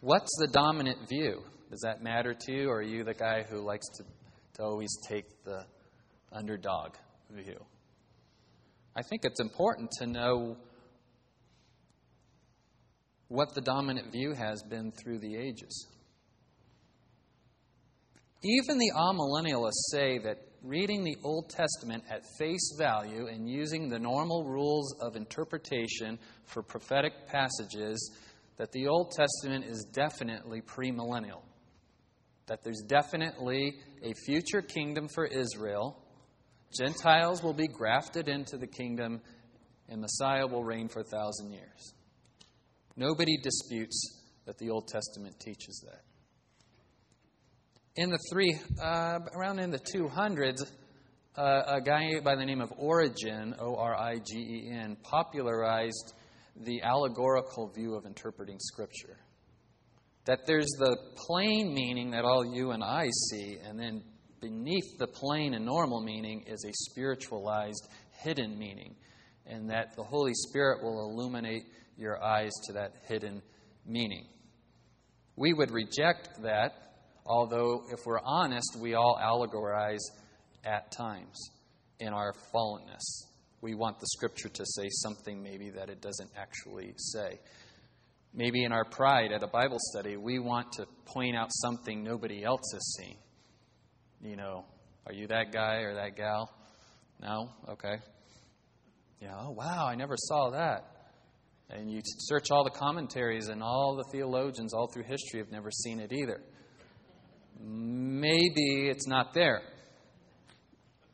[0.01, 1.43] What's the dominant view?
[1.69, 4.03] Does that matter to you, or are you the guy who likes to,
[4.55, 5.63] to always take the
[6.31, 6.95] underdog
[7.29, 7.63] view?
[8.95, 10.57] I think it's important to know
[13.27, 15.87] what the dominant view has been through the ages.
[18.43, 23.99] Even the amillennialists say that reading the Old Testament at face value and using the
[23.99, 28.11] normal rules of interpretation for prophetic passages,
[28.57, 31.41] that the Old Testament is definitely premillennial.
[32.47, 35.97] That there's definitely a future kingdom for Israel.
[36.77, 39.21] Gentiles will be grafted into the kingdom,
[39.87, 41.93] and Messiah will reign for a thousand years.
[42.95, 46.01] Nobody disputes that the Old Testament teaches that.
[47.97, 50.61] In the three, uh, around in the 200s,
[51.35, 56.13] uh, a guy by the name of Origen, O R I G E N, popularized
[56.55, 59.17] the allegorical view of interpreting Scripture.
[60.23, 60.95] That there's the
[61.27, 64.03] plain meaning that all you and I see, and then
[64.39, 67.89] beneath the plain and normal meaning is a spiritualized,
[68.23, 68.95] hidden meaning,
[69.45, 71.63] and that the Holy Spirit will illuminate
[71.97, 73.41] your eyes to that hidden
[73.85, 74.27] meaning.
[75.35, 76.90] We would reject that,
[77.25, 79.99] although, if we're honest, we all allegorize
[80.63, 81.51] at times
[81.99, 83.27] in our fallenness.
[83.61, 87.39] We want the scripture to say something maybe that it doesn't actually say.
[88.33, 92.43] Maybe in our pride at a Bible study, we want to point out something nobody
[92.43, 93.17] else has seen.
[94.23, 94.65] You know,
[95.05, 96.49] are you that guy or that gal?
[97.21, 97.49] No?
[97.69, 97.95] Okay.
[99.21, 100.85] Yeah, oh, wow, I never saw that.
[101.69, 105.69] And you search all the commentaries, and all the theologians all through history have never
[105.71, 106.41] seen it either.
[107.63, 109.61] Maybe it's not there.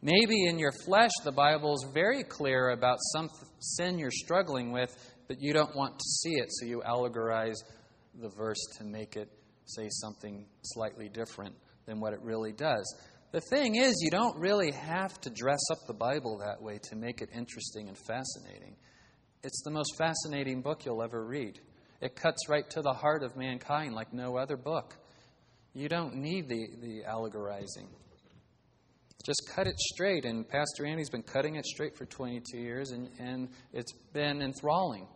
[0.02, 3.30] Maybe in your flesh, the Bible is very clear about some
[3.60, 4.96] sin you're struggling with,
[5.28, 7.58] but you don't want to see it, so you allegorize
[8.22, 9.30] the verse to make it
[9.66, 11.56] say something slightly different
[11.86, 12.96] than what it really does.
[13.32, 16.96] The thing is, you don't really have to dress up the Bible that way to
[16.96, 18.76] make it interesting and fascinating.
[19.44, 21.60] It's the most fascinating book you'll ever read.
[22.02, 24.96] It cuts right to the heart of mankind like no other book.
[25.78, 27.88] You don't need the, the allegorizing.
[29.24, 30.26] Just cut it straight.
[30.26, 35.08] And Pastor Andy's been cutting it straight for 22 years, and, and it's been enthralling.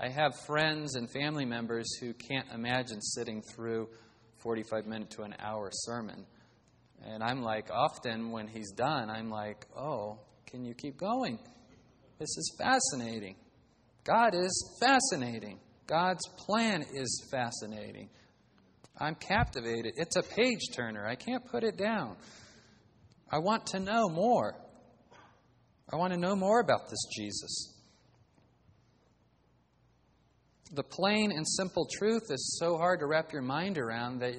[0.00, 3.90] I have friends and family members who can't imagine sitting through
[4.38, 6.24] 45 minute to an hour sermon.
[7.04, 11.38] And I'm like, often when he's done, I'm like, oh, can you keep going?
[12.18, 13.36] This is fascinating.
[14.04, 15.60] God is fascinating.
[15.86, 18.08] God's plan is fascinating.
[18.98, 19.94] I'm captivated.
[19.96, 21.06] It's a page turner.
[21.06, 22.16] I can't put it down.
[23.30, 24.54] I want to know more.
[25.92, 27.72] I want to know more about this Jesus.
[30.72, 34.34] The plain and simple truth is so hard to wrap your mind around that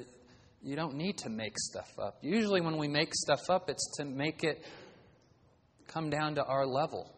[0.61, 2.17] you don't need to make stuff up.
[2.21, 4.65] Usually, when we make stuff up, it's to make it
[5.87, 7.09] come down to our level.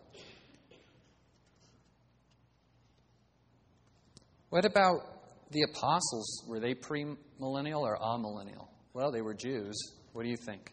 [4.50, 5.19] What about
[5.52, 6.44] the apostles?
[6.48, 8.68] Were they premillennial or amillennial?
[8.94, 9.76] Well, they were Jews.
[10.14, 10.72] What do you think?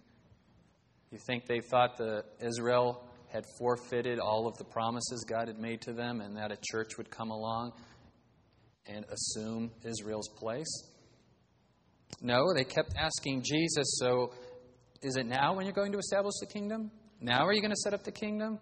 [1.11, 5.81] You think they thought that Israel had forfeited all of the promises God had made
[5.83, 7.73] to them and that a church would come along
[8.87, 10.85] and assume Israel's place?
[12.21, 14.33] No, they kept asking Jesus, so
[15.03, 16.91] is it now when you're going to establish the kingdom?
[17.21, 18.59] Now are you going to set up the kingdom?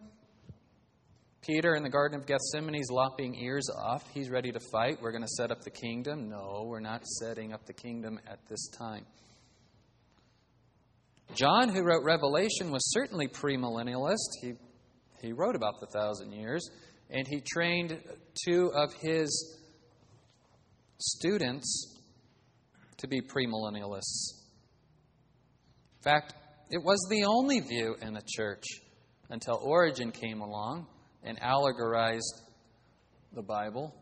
[1.46, 4.02] Peter in the Garden of Gethsemane is lopping ears off.
[4.14, 5.02] He's ready to fight.
[5.02, 6.30] We're going to set up the kingdom.
[6.30, 9.04] No, we're not setting up the kingdom at this time.
[11.34, 14.40] John, who wrote Revelation, was certainly premillennialist.
[14.40, 14.52] He,
[15.20, 16.66] he wrote about the thousand years,
[17.10, 18.00] and he trained
[18.46, 19.58] two of his
[20.98, 22.00] students
[22.98, 24.44] to be premillennialists.
[25.98, 26.34] In fact,
[26.70, 28.64] it was the only view in the church
[29.28, 30.86] until Origen came along
[31.24, 32.42] and allegorized
[33.32, 33.94] the Bible.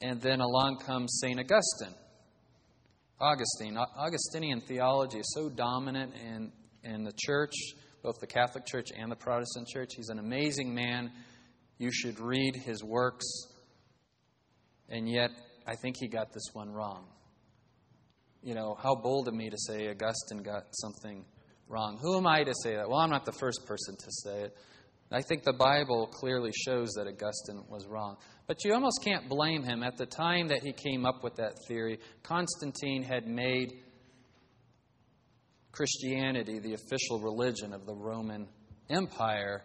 [0.00, 1.38] And then along comes St.
[1.38, 1.94] Augustine
[3.20, 3.76] Augustine.
[3.76, 6.50] Augustinian theology is so dominant in,
[6.82, 7.52] in the church,
[8.02, 9.90] both the Catholic Church and the Protestant Church.
[9.94, 11.12] He's an amazing man.
[11.76, 13.26] You should read his works.
[14.88, 15.30] And yet,
[15.66, 17.04] I think he got this one wrong.
[18.42, 21.26] You know, how bold of me to say Augustine got something
[21.68, 21.98] wrong.
[22.00, 22.88] Who am I to say that?
[22.88, 24.56] Well, I'm not the first person to say it.
[25.12, 28.16] I think the Bible clearly shows that Augustine was wrong.
[28.46, 29.82] But you almost can't blame him.
[29.82, 33.72] At the time that he came up with that theory, Constantine had made
[35.72, 38.46] Christianity the official religion of the Roman
[38.88, 39.62] Empire,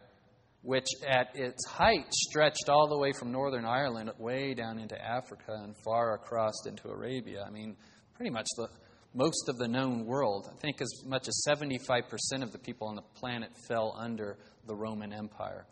[0.62, 5.54] which at its height stretched all the way from northern Ireland way down into Africa
[5.64, 7.44] and far across into Arabia.
[7.46, 7.76] I mean,
[8.16, 8.68] pretty much the
[9.16, 10.48] most of the known world.
[10.52, 14.38] I think as much as 75% of the people on the planet fell under
[14.68, 15.66] the Roman Empire.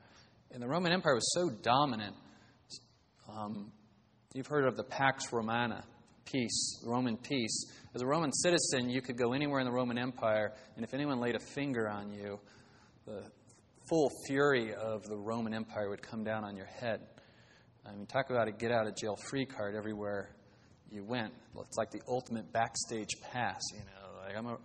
[0.52, 2.16] And the Roman Empire was so dominant.
[3.30, 3.72] Um,
[4.34, 5.84] you've heard of the Pax Romana,
[6.26, 7.66] peace, Roman peace.
[7.94, 11.20] As a Roman citizen, you could go anywhere in the Roman Empire, and if anyone
[11.20, 12.40] laid a finger on you,
[13.06, 13.24] the
[13.90, 17.02] full fury of the Roman Empire would come down on your head.
[17.86, 20.30] I mean, talk about a get out of jail free card everywhere
[20.94, 21.34] you went.
[21.58, 24.26] It's like the ultimate backstage pass, you know.
[24.26, 24.58] Like I'm a,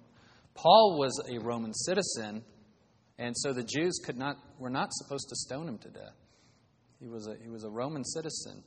[0.54, 2.44] Paul was a Roman citizen,
[3.18, 6.16] and so the Jews could not were not supposed to stone him to death.
[7.00, 8.62] He was a, he was a Roman citizen.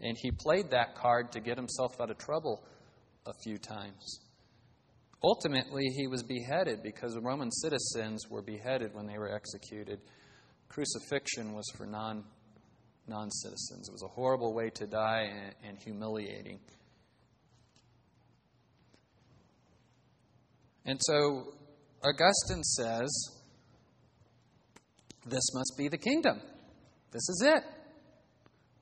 [0.00, 2.64] And he played that card to get himself out of trouble
[3.26, 4.20] a few times.
[5.22, 10.00] Ultimately, he was beheaded because Roman citizens were beheaded when they were executed.
[10.68, 12.24] Crucifixion was for non
[13.06, 13.88] non citizens.
[13.88, 16.58] It was a horrible way to die and, and humiliating.
[20.86, 21.54] And so
[22.02, 23.10] Augustine says,
[25.26, 26.40] This must be the kingdom.
[27.10, 27.62] This is it.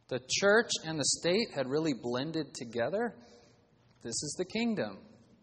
[0.09, 3.15] The church and the state had really blended together.
[4.03, 4.99] This is the kingdom.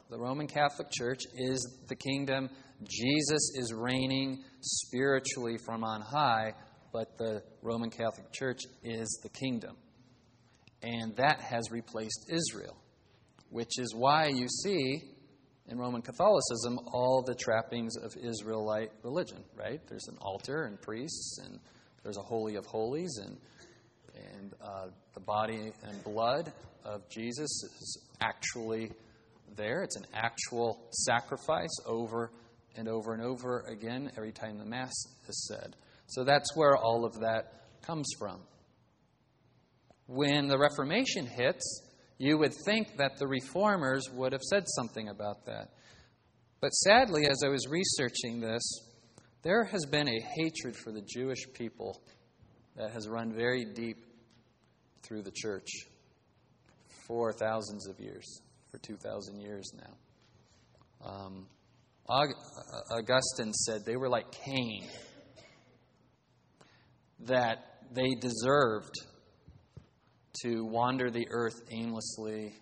[0.10, 2.50] The Roman Catholic Church is the kingdom.
[2.84, 6.54] Jesus is reigning spiritually from on high,
[6.92, 9.78] but the Roman Catholic Church is the kingdom.
[10.82, 12.76] And that has replaced Israel,
[13.50, 15.02] which is why you see
[15.70, 19.80] in Roman Catholicism all the trappings of Israelite religion, right?
[19.88, 21.60] There's an altar and priests and
[22.04, 23.38] there's a holy of holies, and
[24.16, 26.52] and uh, the body and blood
[26.84, 28.92] of Jesus is actually
[29.56, 29.84] there.
[29.84, 32.32] It's an actual sacrifice over
[32.76, 34.94] and over and over again every time the Mass
[35.28, 35.76] is said.
[36.08, 37.54] So that's where all of that
[37.86, 38.40] comes from.
[40.08, 41.84] When the Reformation hits,
[42.20, 45.70] you would think that the reformers would have said something about that.
[46.62, 48.62] But sadly, as I was researching this,
[49.42, 52.02] there has been a hatred for the Jewish people
[52.76, 53.98] that has run very deep
[55.02, 55.70] through the church
[57.08, 61.10] for thousands of years, for 2,000 years now.
[61.10, 61.48] Um,
[62.92, 64.90] Augustine said they were like Cain,
[67.22, 67.60] that
[67.94, 68.94] they deserved
[70.44, 72.54] to wander the earth aimlessly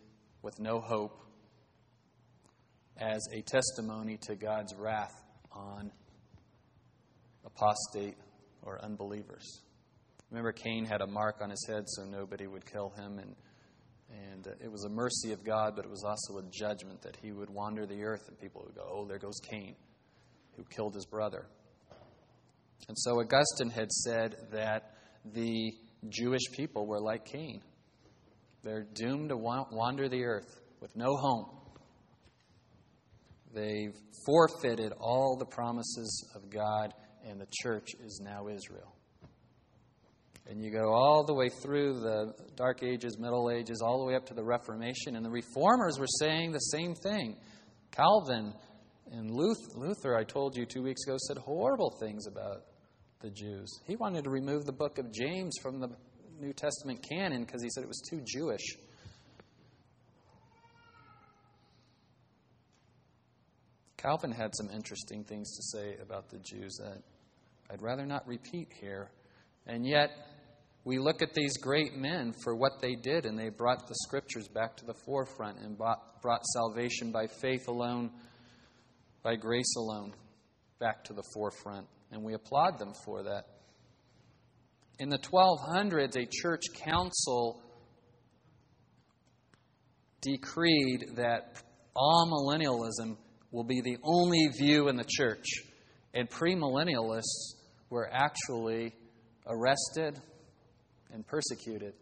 [0.42, 1.20] with no hope
[2.98, 5.14] as a testimony to God's wrath
[5.52, 5.92] on
[7.46, 8.18] apostate
[8.64, 9.62] or unbelievers.
[10.32, 13.36] Remember, Cain had a mark on his head so nobody would kill him, and,
[14.10, 17.18] and uh, it was a mercy of God, but it was also a judgment that
[17.22, 19.76] he would wander the earth and people would go, Oh, there goes Cain,
[20.56, 21.46] who killed his brother.
[22.88, 24.94] And so Augustine had said that
[25.34, 25.74] the
[26.10, 27.62] Jewish people were like Cain.
[28.64, 31.46] They're doomed to wander the earth with no home.
[33.54, 33.96] They've
[34.26, 36.94] forfeited all the promises of God
[37.28, 38.94] and the church is now Israel.
[40.50, 44.16] And you go all the way through the Dark Ages, Middle Ages, all the way
[44.16, 47.36] up to the Reformation, and the Reformers were saying the same thing.
[47.92, 48.54] Calvin
[49.12, 52.64] and Luther, I told you two weeks ago, said horrible things about
[53.22, 53.80] the Jews.
[53.86, 55.90] He wanted to remove the book of James from the
[56.40, 58.78] New Testament canon because he said it was too Jewish.
[63.98, 67.02] Calvin had some interesting things to say about the Jews that
[67.72, 69.10] I'd rather not repeat here.
[69.66, 70.12] And yet,
[70.86, 74.48] we look at these great men for what they did, and they brought the scriptures
[74.48, 78.12] back to the forefront and brought, brought salvation by faith alone,
[79.24, 80.14] by grace alone,
[80.80, 81.88] back to the forefront.
[82.12, 83.46] And we applaud them for that.
[85.00, 87.62] In the 1200s, a church council
[90.22, 91.62] decreed that
[91.96, 93.18] amillennialism
[93.52, 95.46] will be the only view in the church.
[96.14, 97.56] And premillennialists
[97.90, 98.94] were actually
[99.46, 100.20] arrested
[101.14, 101.94] and persecuted.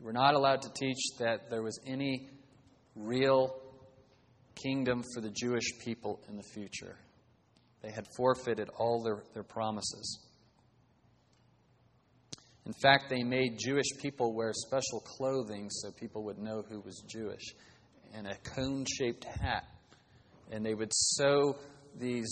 [0.00, 2.28] We're not allowed to teach that there was any
[2.94, 3.56] real
[4.54, 6.96] kingdom for the Jewish people in the future.
[7.86, 10.18] They had forfeited all their, their promises.
[12.64, 17.04] In fact, they made Jewish people wear special clothing so people would know who was
[17.08, 17.54] Jewish,
[18.12, 19.66] and a cone shaped hat.
[20.50, 21.54] And they would sew
[21.96, 22.26] these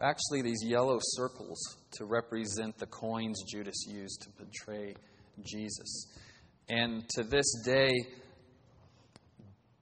[0.00, 1.58] actually these yellow circles
[1.98, 4.94] to represent the coins Judas used to betray
[5.42, 6.06] Jesus.
[6.68, 7.90] And to this day,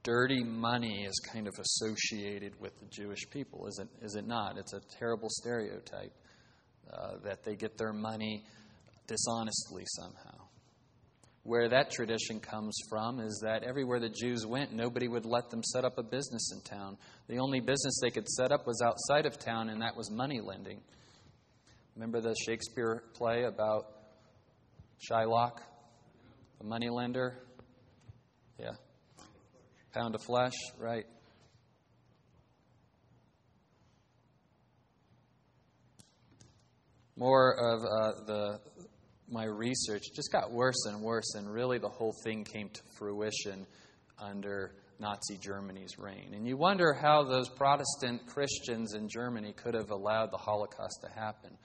[0.05, 4.57] dirty money is kind of associated with the Jewish people, is it, is it not?
[4.57, 6.13] It's a terrible stereotype
[6.93, 8.45] uh, that they get their money
[9.07, 10.45] dishonestly somehow.
[11.41, 15.63] Where that tradition comes from is that everywhere the Jews went, nobody would let them
[15.63, 16.97] set up a business in town.
[17.27, 20.39] The only business they could set up was outside of town, and that was money
[20.39, 20.81] lending.
[21.95, 23.85] Remember the Shakespeare play about
[25.09, 25.59] Shylock,
[26.59, 27.37] the money lender?
[27.39, 27.44] Yeah.
[29.95, 31.05] Pound of flesh, right.
[37.15, 38.59] More of uh, the
[39.29, 43.65] my research, just got worse and worse, and really the whole thing came to fruition
[44.19, 46.33] under Nazi Germany's reign.
[46.33, 51.09] And you wonder how those Protestant Christians in Germany could have allowed the Holocaust to
[51.17, 51.57] happen.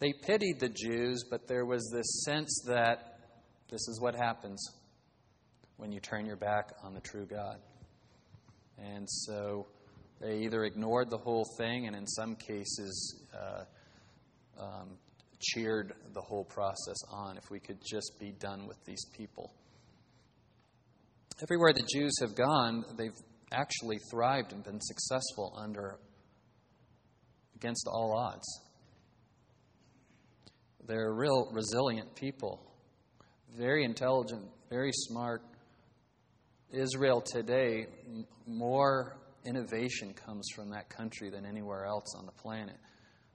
[0.00, 3.20] They pitied the Jews, but there was this sense that
[3.70, 4.68] this is what happens
[5.76, 7.58] when you turn your back on the true God.
[8.78, 9.66] And so
[10.20, 13.64] they either ignored the whole thing and, in some cases, uh,
[14.62, 14.98] um,
[15.40, 19.52] cheered the whole process on if we could just be done with these people.
[21.42, 23.16] Everywhere the Jews have gone, they've
[23.50, 25.98] actually thrived and been successful under
[27.56, 28.46] against all odds.
[30.86, 32.60] They're real resilient people,
[33.56, 35.42] very intelligent, very smart.
[36.72, 37.86] Israel today,
[38.46, 42.76] more innovation comes from that country than anywhere else on the planet.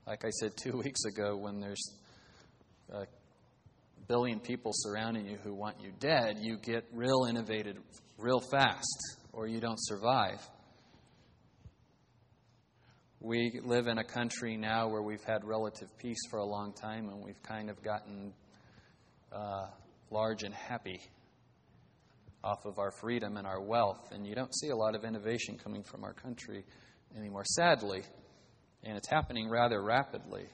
[0.07, 1.93] Like I said two weeks ago, when there's
[2.91, 3.05] a
[4.07, 7.77] billion people surrounding you who want you dead, you get real innovative
[8.17, 10.41] real fast, or you don't survive.
[13.19, 17.09] We live in a country now where we've had relative peace for a long time,
[17.09, 18.33] and we've kind of gotten
[19.31, 19.67] uh,
[20.09, 20.99] large and happy
[22.43, 24.11] off of our freedom and our wealth.
[24.11, 26.63] And you don't see a lot of innovation coming from our country
[27.15, 28.03] anymore, sadly.
[28.83, 30.45] And it's happening rather rapidly.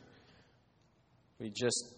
[1.39, 1.95] We just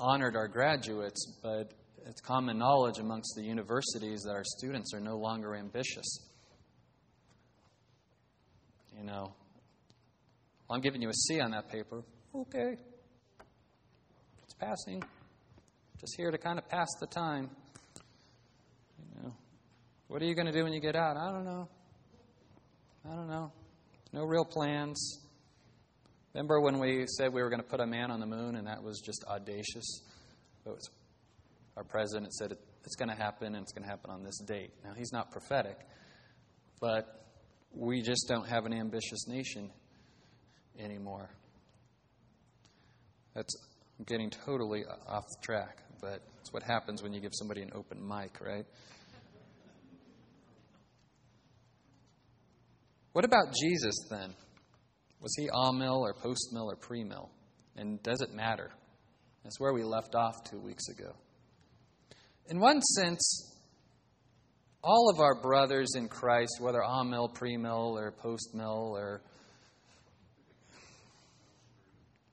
[0.00, 1.72] honored our graduates, but
[2.06, 6.28] it's common knowledge amongst the universities that our students are no longer ambitious.
[8.96, 9.34] You know,
[10.68, 12.02] well, I'm giving you a C on that paper.
[12.34, 12.76] Okay.
[14.42, 15.02] It's passing.
[16.00, 17.50] Just here to kind of pass the time.
[20.08, 21.18] What are you going to do when you get out?
[21.18, 21.68] I don't know.
[23.04, 23.52] I don't know.
[24.12, 25.20] No real plans.
[26.32, 28.66] Remember when we said we were going to put a man on the moon and
[28.66, 30.00] that was just audacious?
[30.64, 30.88] It was,
[31.76, 32.52] our president said
[32.84, 34.70] it's going to happen and it's going to happen on this date.
[34.82, 35.76] Now, he's not prophetic,
[36.80, 37.04] but
[37.74, 39.70] we just don't have an ambitious nation
[40.78, 41.28] anymore.
[43.34, 43.54] That's
[44.06, 48.40] getting totally off track, but it's what happens when you give somebody an open mic,
[48.40, 48.64] right?
[53.18, 54.32] What about Jesus then?
[55.20, 57.30] Was he amill or post mill or pre mill?
[57.76, 58.70] And does it matter?
[59.42, 61.16] That's where we left off two weeks ago.
[62.46, 63.56] In one sense,
[64.84, 69.20] all of our brothers in Christ, whether amill, pre mill, or post mill, or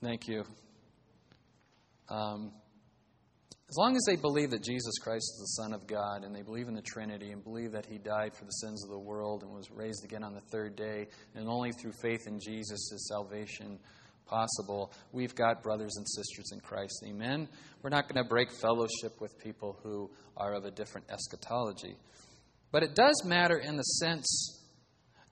[0.03, 0.43] Thank you.
[2.09, 2.51] Um,
[3.67, 6.43] as long as they believe that Jesus Christ is the Son of God and they
[6.43, 9.41] believe in the Trinity and believe that He died for the sins of the world
[9.41, 13.07] and was raised again on the third day, and only through faith in Jesus is
[13.09, 13.79] salvation
[14.25, 17.03] possible, we've got brothers and sisters in Christ.
[17.07, 17.47] Amen?
[17.81, 21.95] We're not going to break fellowship with people who are of a different eschatology.
[22.71, 24.61] But it does matter in the sense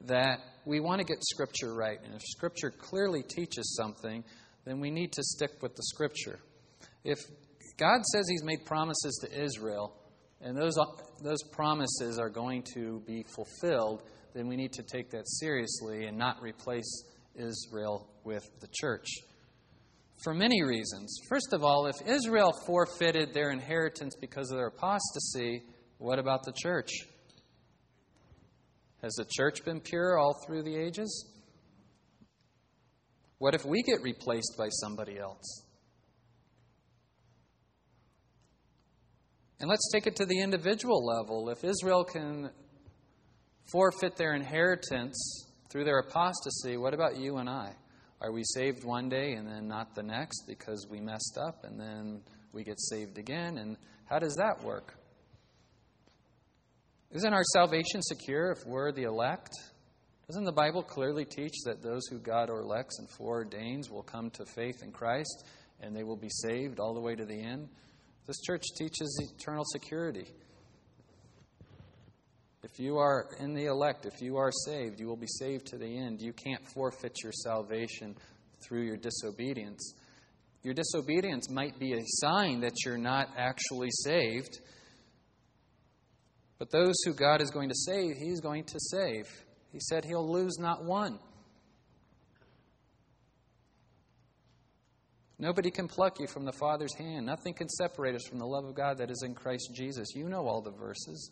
[0.02, 2.00] that we want to get Scripture right.
[2.04, 4.24] And if Scripture clearly teaches something,
[4.66, 6.40] then we need to stick with the Scripture.
[7.04, 7.20] If
[7.78, 9.96] God says He's made promises to Israel,
[10.42, 10.76] and those,
[11.24, 14.04] those promises are going to be fulfilled,
[14.34, 17.04] then we need to take that seriously and not replace
[17.36, 19.08] Israel with the church.
[20.24, 21.18] For many reasons.
[21.28, 25.64] First of all, if Israel forfeited their inheritance because of their apostasy,
[25.98, 26.92] what about the church?
[29.02, 31.30] Has the church been pure all through the ages?
[33.38, 35.63] What if we get replaced by somebody else?
[39.64, 41.48] And let's take it to the individual level.
[41.48, 42.50] If Israel can
[43.72, 47.72] forfeit their inheritance through their apostasy, what about you and I?
[48.20, 51.80] Are we saved one day and then not the next because we messed up and
[51.80, 53.58] then we get saved again?
[53.58, 54.96] And how does that work?
[57.12, 59.54] Isn't our salvation secure if we're the elect?
[60.28, 64.46] Doesn't the Bible clearly teach that those who God elects and foreordains will come to
[64.46, 65.46] faith in Christ
[65.80, 67.70] and they will be saved all the way to the end?
[68.26, 70.28] This church teaches eternal security.
[72.64, 75.78] If you are in the elect, if you are saved, you will be saved to
[75.78, 76.22] the end.
[76.22, 78.16] You can't forfeit your salvation
[78.66, 79.94] through your disobedience.
[80.64, 84.60] Your disobedience might be a sign that you're not actually saved.
[86.58, 89.26] But those who God is going to save, He's going to save.
[89.74, 91.20] He said he'll lose not one.
[95.44, 97.26] Nobody can pluck you from the Father's hand.
[97.26, 100.16] Nothing can separate us from the love of God that is in Christ Jesus.
[100.16, 101.32] You know all the verses.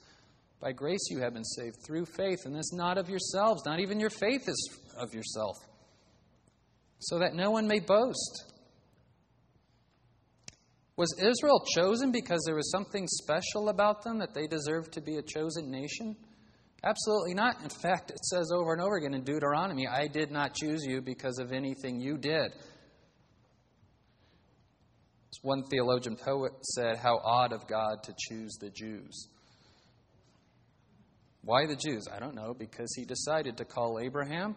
[0.59, 3.63] By grace you have been saved through faith, and this not of yourselves.
[3.65, 5.55] Not even your faith is of yourself.
[6.99, 8.51] So that no one may boast.
[10.97, 15.15] Was Israel chosen because there was something special about them that they deserved to be
[15.15, 16.17] a chosen nation?
[16.83, 17.61] Absolutely not.
[17.63, 20.99] In fact, it says over and over again in Deuteronomy, I did not choose you
[20.99, 22.51] because of anything you did.
[25.41, 29.27] One theologian poet said, How odd of God to choose the Jews.
[31.43, 32.07] Why the Jews?
[32.13, 34.55] I don't know, because he decided to call Abraham.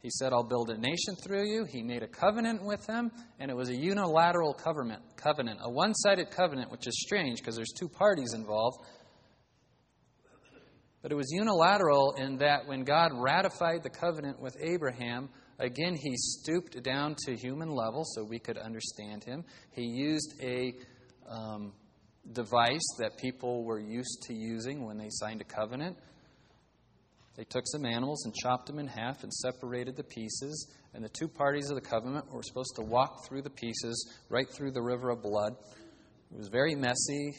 [0.00, 1.64] He said, I'll build a nation through you.
[1.64, 5.94] He made a covenant with them, and it was a unilateral covenant, covenant a one
[5.94, 8.84] sided covenant, which is strange because there's two parties involved.
[11.00, 15.28] But it was unilateral in that when God ratified the covenant with Abraham,
[15.58, 19.44] again, he stooped down to human level so we could understand him.
[19.72, 20.74] He used a
[21.28, 21.72] um,
[22.32, 25.96] device that people were used to using when they signed a covenant.
[27.36, 30.72] They took some animals and chopped them in half and separated the pieces.
[30.94, 34.46] And the two parties of the covenant were supposed to walk through the pieces right
[34.48, 35.54] through the river of blood.
[36.32, 37.34] It was very messy.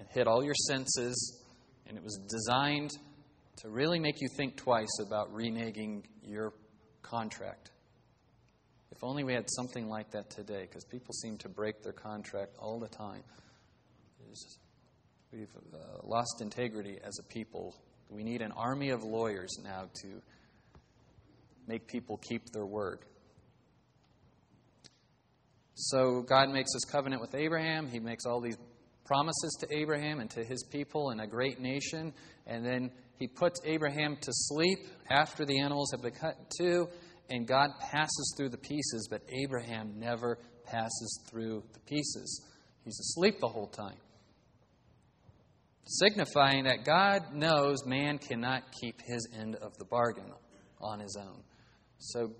[0.00, 1.40] It hit all your senses
[1.86, 2.90] and it was designed
[3.60, 6.52] to really make you think twice about reneging your
[7.02, 7.70] contract.
[8.90, 12.56] If only we had something like that today, because people seem to break their contract
[12.58, 13.22] all the time.
[15.32, 17.76] We've uh, lost integrity as a people.
[18.08, 20.22] We need an army of lawyers now to
[21.66, 23.00] make people keep their word.
[25.74, 27.88] So God makes this covenant with Abraham.
[27.88, 28.58] He makes all these
[29.04, 32.12] promises to Abraham and to his people and a great nation.
[32.46, 32.90] And then
[33.20, 34.78] he puts Abraham to sleep
[35.10, 36.88] after the animals have been cut in two,
[37.28, 42.46] and God passes through the pieces, but Abraham never passes through the pieces.
[42.82, 43.98] He's asleep the whole time.
[45.84, 50.32] Signifying that God knows man cannot keep his end of the bargain
[50.80, 51.42] on his own.
[51.98, 52.32] So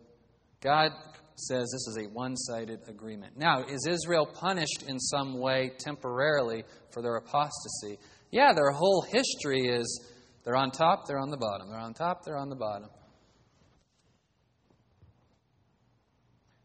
[0.62, 0.93] God
[1.37, 3.37] says this is a one sided agreement.
[3.37, 7.99] Now, is Israel punished in some way temporarily for their apostasy?
[8.31, 10.11] Yeah, their whole history is
[10.45, 11.68] they're on top, they're on the bottom.
[11.70, 12.88] They're on top, they're on the bottom.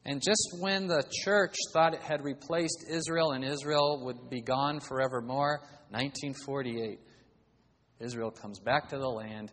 [0.05, 4.79] And just when the church thought it had replaced Israel and Israel would be gone
[4.79, 6.99] forevermore, 1948,
[7.99, 9.51] Israel comes back to the land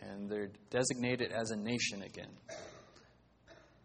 [0.00, 2.30] and they're designated as a nation again.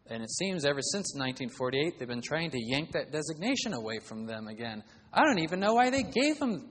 [0.07, 4.25] And it seems ever since 1948, they've been trying to yank that designation away from
[4.27, 4.83] them again.
[5.11, 6.69] I don't even know why they gave them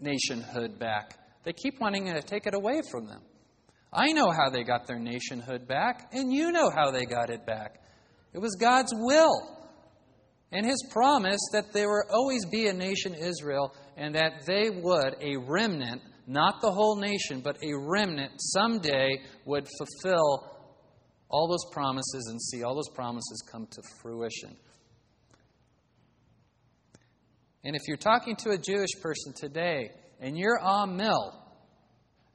[0.00, 1.18] nationhood back.
[1.44, 3.22] They keep wanting to take it away from them.
[3.92, 7.46] I know how they got their nationhood back, and you know how they got it
[7.46, 7.80] back.
[8.34, 9.56] It was God's will
[10.52, 15.16] and His promise that there would always be a nation Israel and that they would,
[15.20, 20.52] a remnant, not the whole nation, but a remnant, someday would fulfill
[21.28, 24.56] all those promises and see all those promises come to fruition.
[27.66, 29.90] And if you're talking to a Jewish person today
[30.20, 31.34] and you're amill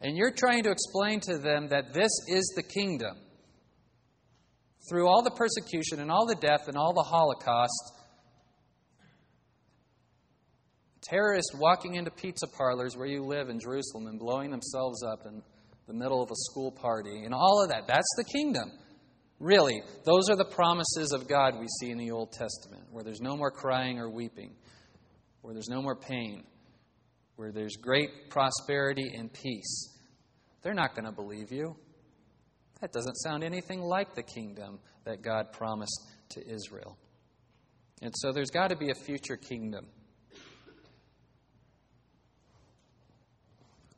[0.01, 3.15] and you're trying to explain to them that this is the kingdom,
[4.89, 7.93] through all the persecution and all the death and all the Holocaust,
[11.01, 15.41] terrorists walking into pizza parlors where you live in Jerusalem and blowing themselves up in
[15.87, 18.69] the middle of a school party and all of that, that's the kingdom.
[19.39, 23.21] Really, those are the promises of God we see in the Old Testament, where there's
[23.21, 24.55] no more crying or weeping,
[25.41, 26.43] where there's no more pain,
[27.35, 29.97] where there's great prosperity and peace.
[30.61, 31.75] They're not going to believe you.
[32.81, 36.97] That doesn't sound anything like the kingdom that God promised to Israel.
[38.01, 39.87] And so there's got to be a future kingdom.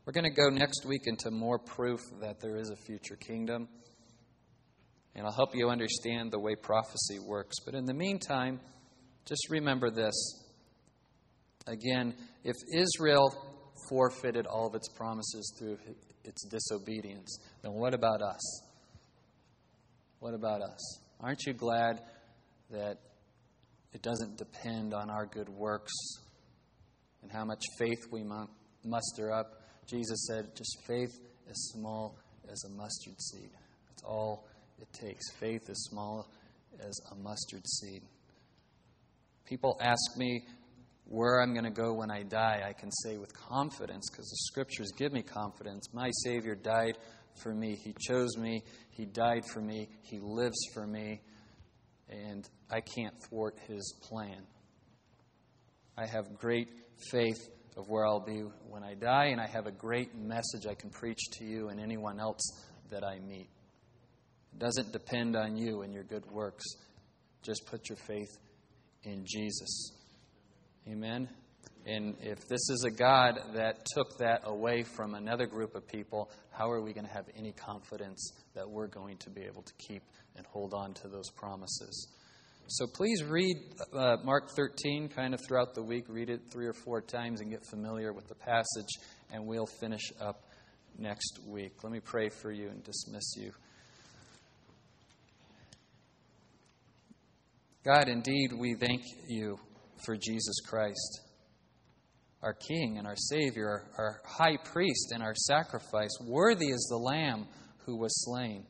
[0.06, 3.70] We're going to go next week into more proof that there is a future kingdom
[5.16, 7.58] and I'll help you understand the way prophecy works.
[7.64, 8.60] But in the meantime,
[9.26, 10.14] just remember this.
[11.68, 13.34] Again, if Israel
[13.90, 15.78] forfeited all of its promises through
[16.24, 18.62] its disobedience, then what about us?
[20.20, 21.00] What about us?
[21.20, 22.02] Aren't you glad
[22.70, 22.98] that
[23.94, 25.94] it doesn't depend on our good works
[27.22, 28.24] and how much faith we
[28.84, 29.62] muster up?
[29.88, 31.12] Jesus said, just faith
[31.50, 32.18] as small
[32.52, 33.52] as a mustard seed.
[33.90, 34.48] That's all
[34.80, 35.32] it takes.
[35.40, 36.30] Faith as small
[36.80, 38.02] as a mustard seed.
[39.46, 40.44] People ask me
[41.06, 42.64] where I'm going to go when I die.
[42.68, 45.94] I can say with confidence, because the scriptures give me confidence.
[45.94, 46.98] My Savior died
[47.42, 47.76] for me.
[47.76, 48.64] He chose me.
[48.90, 49.90] He died for me.
[50.02, 51.22] He lives for me.
[52.10, 54.44] And I can't thwart His plan.
[55.98, 56.70] I have great
[57.12, 60.76] faith of where I'll be when I die, and I have a great message I
[60.76, 62.42] can preach to you and anyone else
[62.90, 63.50] that I meet.
[64.54, 66.64] It doesn't depend on you and your good works.
[67.42, 68.38] Just put your faith
[69.04, 69.92] in Jesus.
[70.88, 71.30] Amen.
[71.86, 76.30] And if this is a God that took that away from another group of people,
[76.52, 79.74] how are we going to have any confidence that we're going to be able to
[79.78, 80.04] keep
[80.36, 82.08] and hold on to those promises?
[82.68, 83.58] So please read
[83.94, 86.06] uh, Mark 13 kind of throughout the week.
[86.08, 88.90] Read it three or four times and get familiar with the passage,
[89.32, 90.44] and we'll finish up
[90.98, 91.84] next week.
[91.84, 93.52] Let me pray for you and dismiss you.
[97.84, 99.60] God, indeed, we thank you
[100.06, 101.22] for Jesus Christ,
[102.42, 106.12] our King and our Savior, our high priest and our sacrifice.
[106.22, 107.48] Worthy is the Lamb
[107.86, 108.66] who was slain.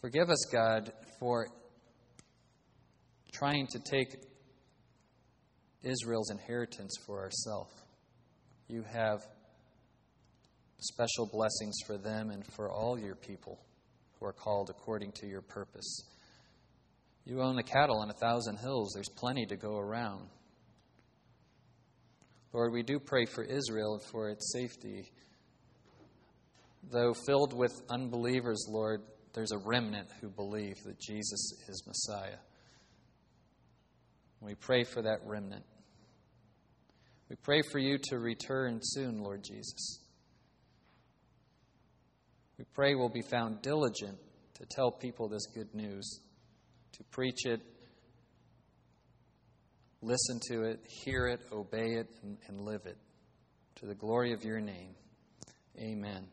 [0.00, 1.46] Forgive us, God, for
[3.32, 4.16] trying to take
[5.82, 7.72] Israel's inheritance for ourselves.
[8.68, 9.20] You have
[10.78, 13.60] special blessings for them and for all your people
[14.18, 16.02] who are called according to your purpose.
[17.30, 20.26] You own the cattle on a thousand hills, there's plenty to go around.
[22.52, 25.12] Lord, we do pray for Israel and for its safety.
[26.90, 29.02] Though filled with unbelievers, Lord,
[29.32, 32.38] there's a remnant who believe that Jesus is Messiah.
[34.40, 35.64] We pray for that remnant.
[37.28, 40.00] We pray for you to return soon, Lord Jesus.
[42.58, 44.18] We pray we'll be found diligent
[44.54, 46.22] to tell people this good news,
[46.92, 47.60] to preach it,
[50.02, 52.96] listen to it, hear it, obey it, and, and live it.
[53.76, 54.94] To the glory of your name.
[55.78, 56.26] Amen.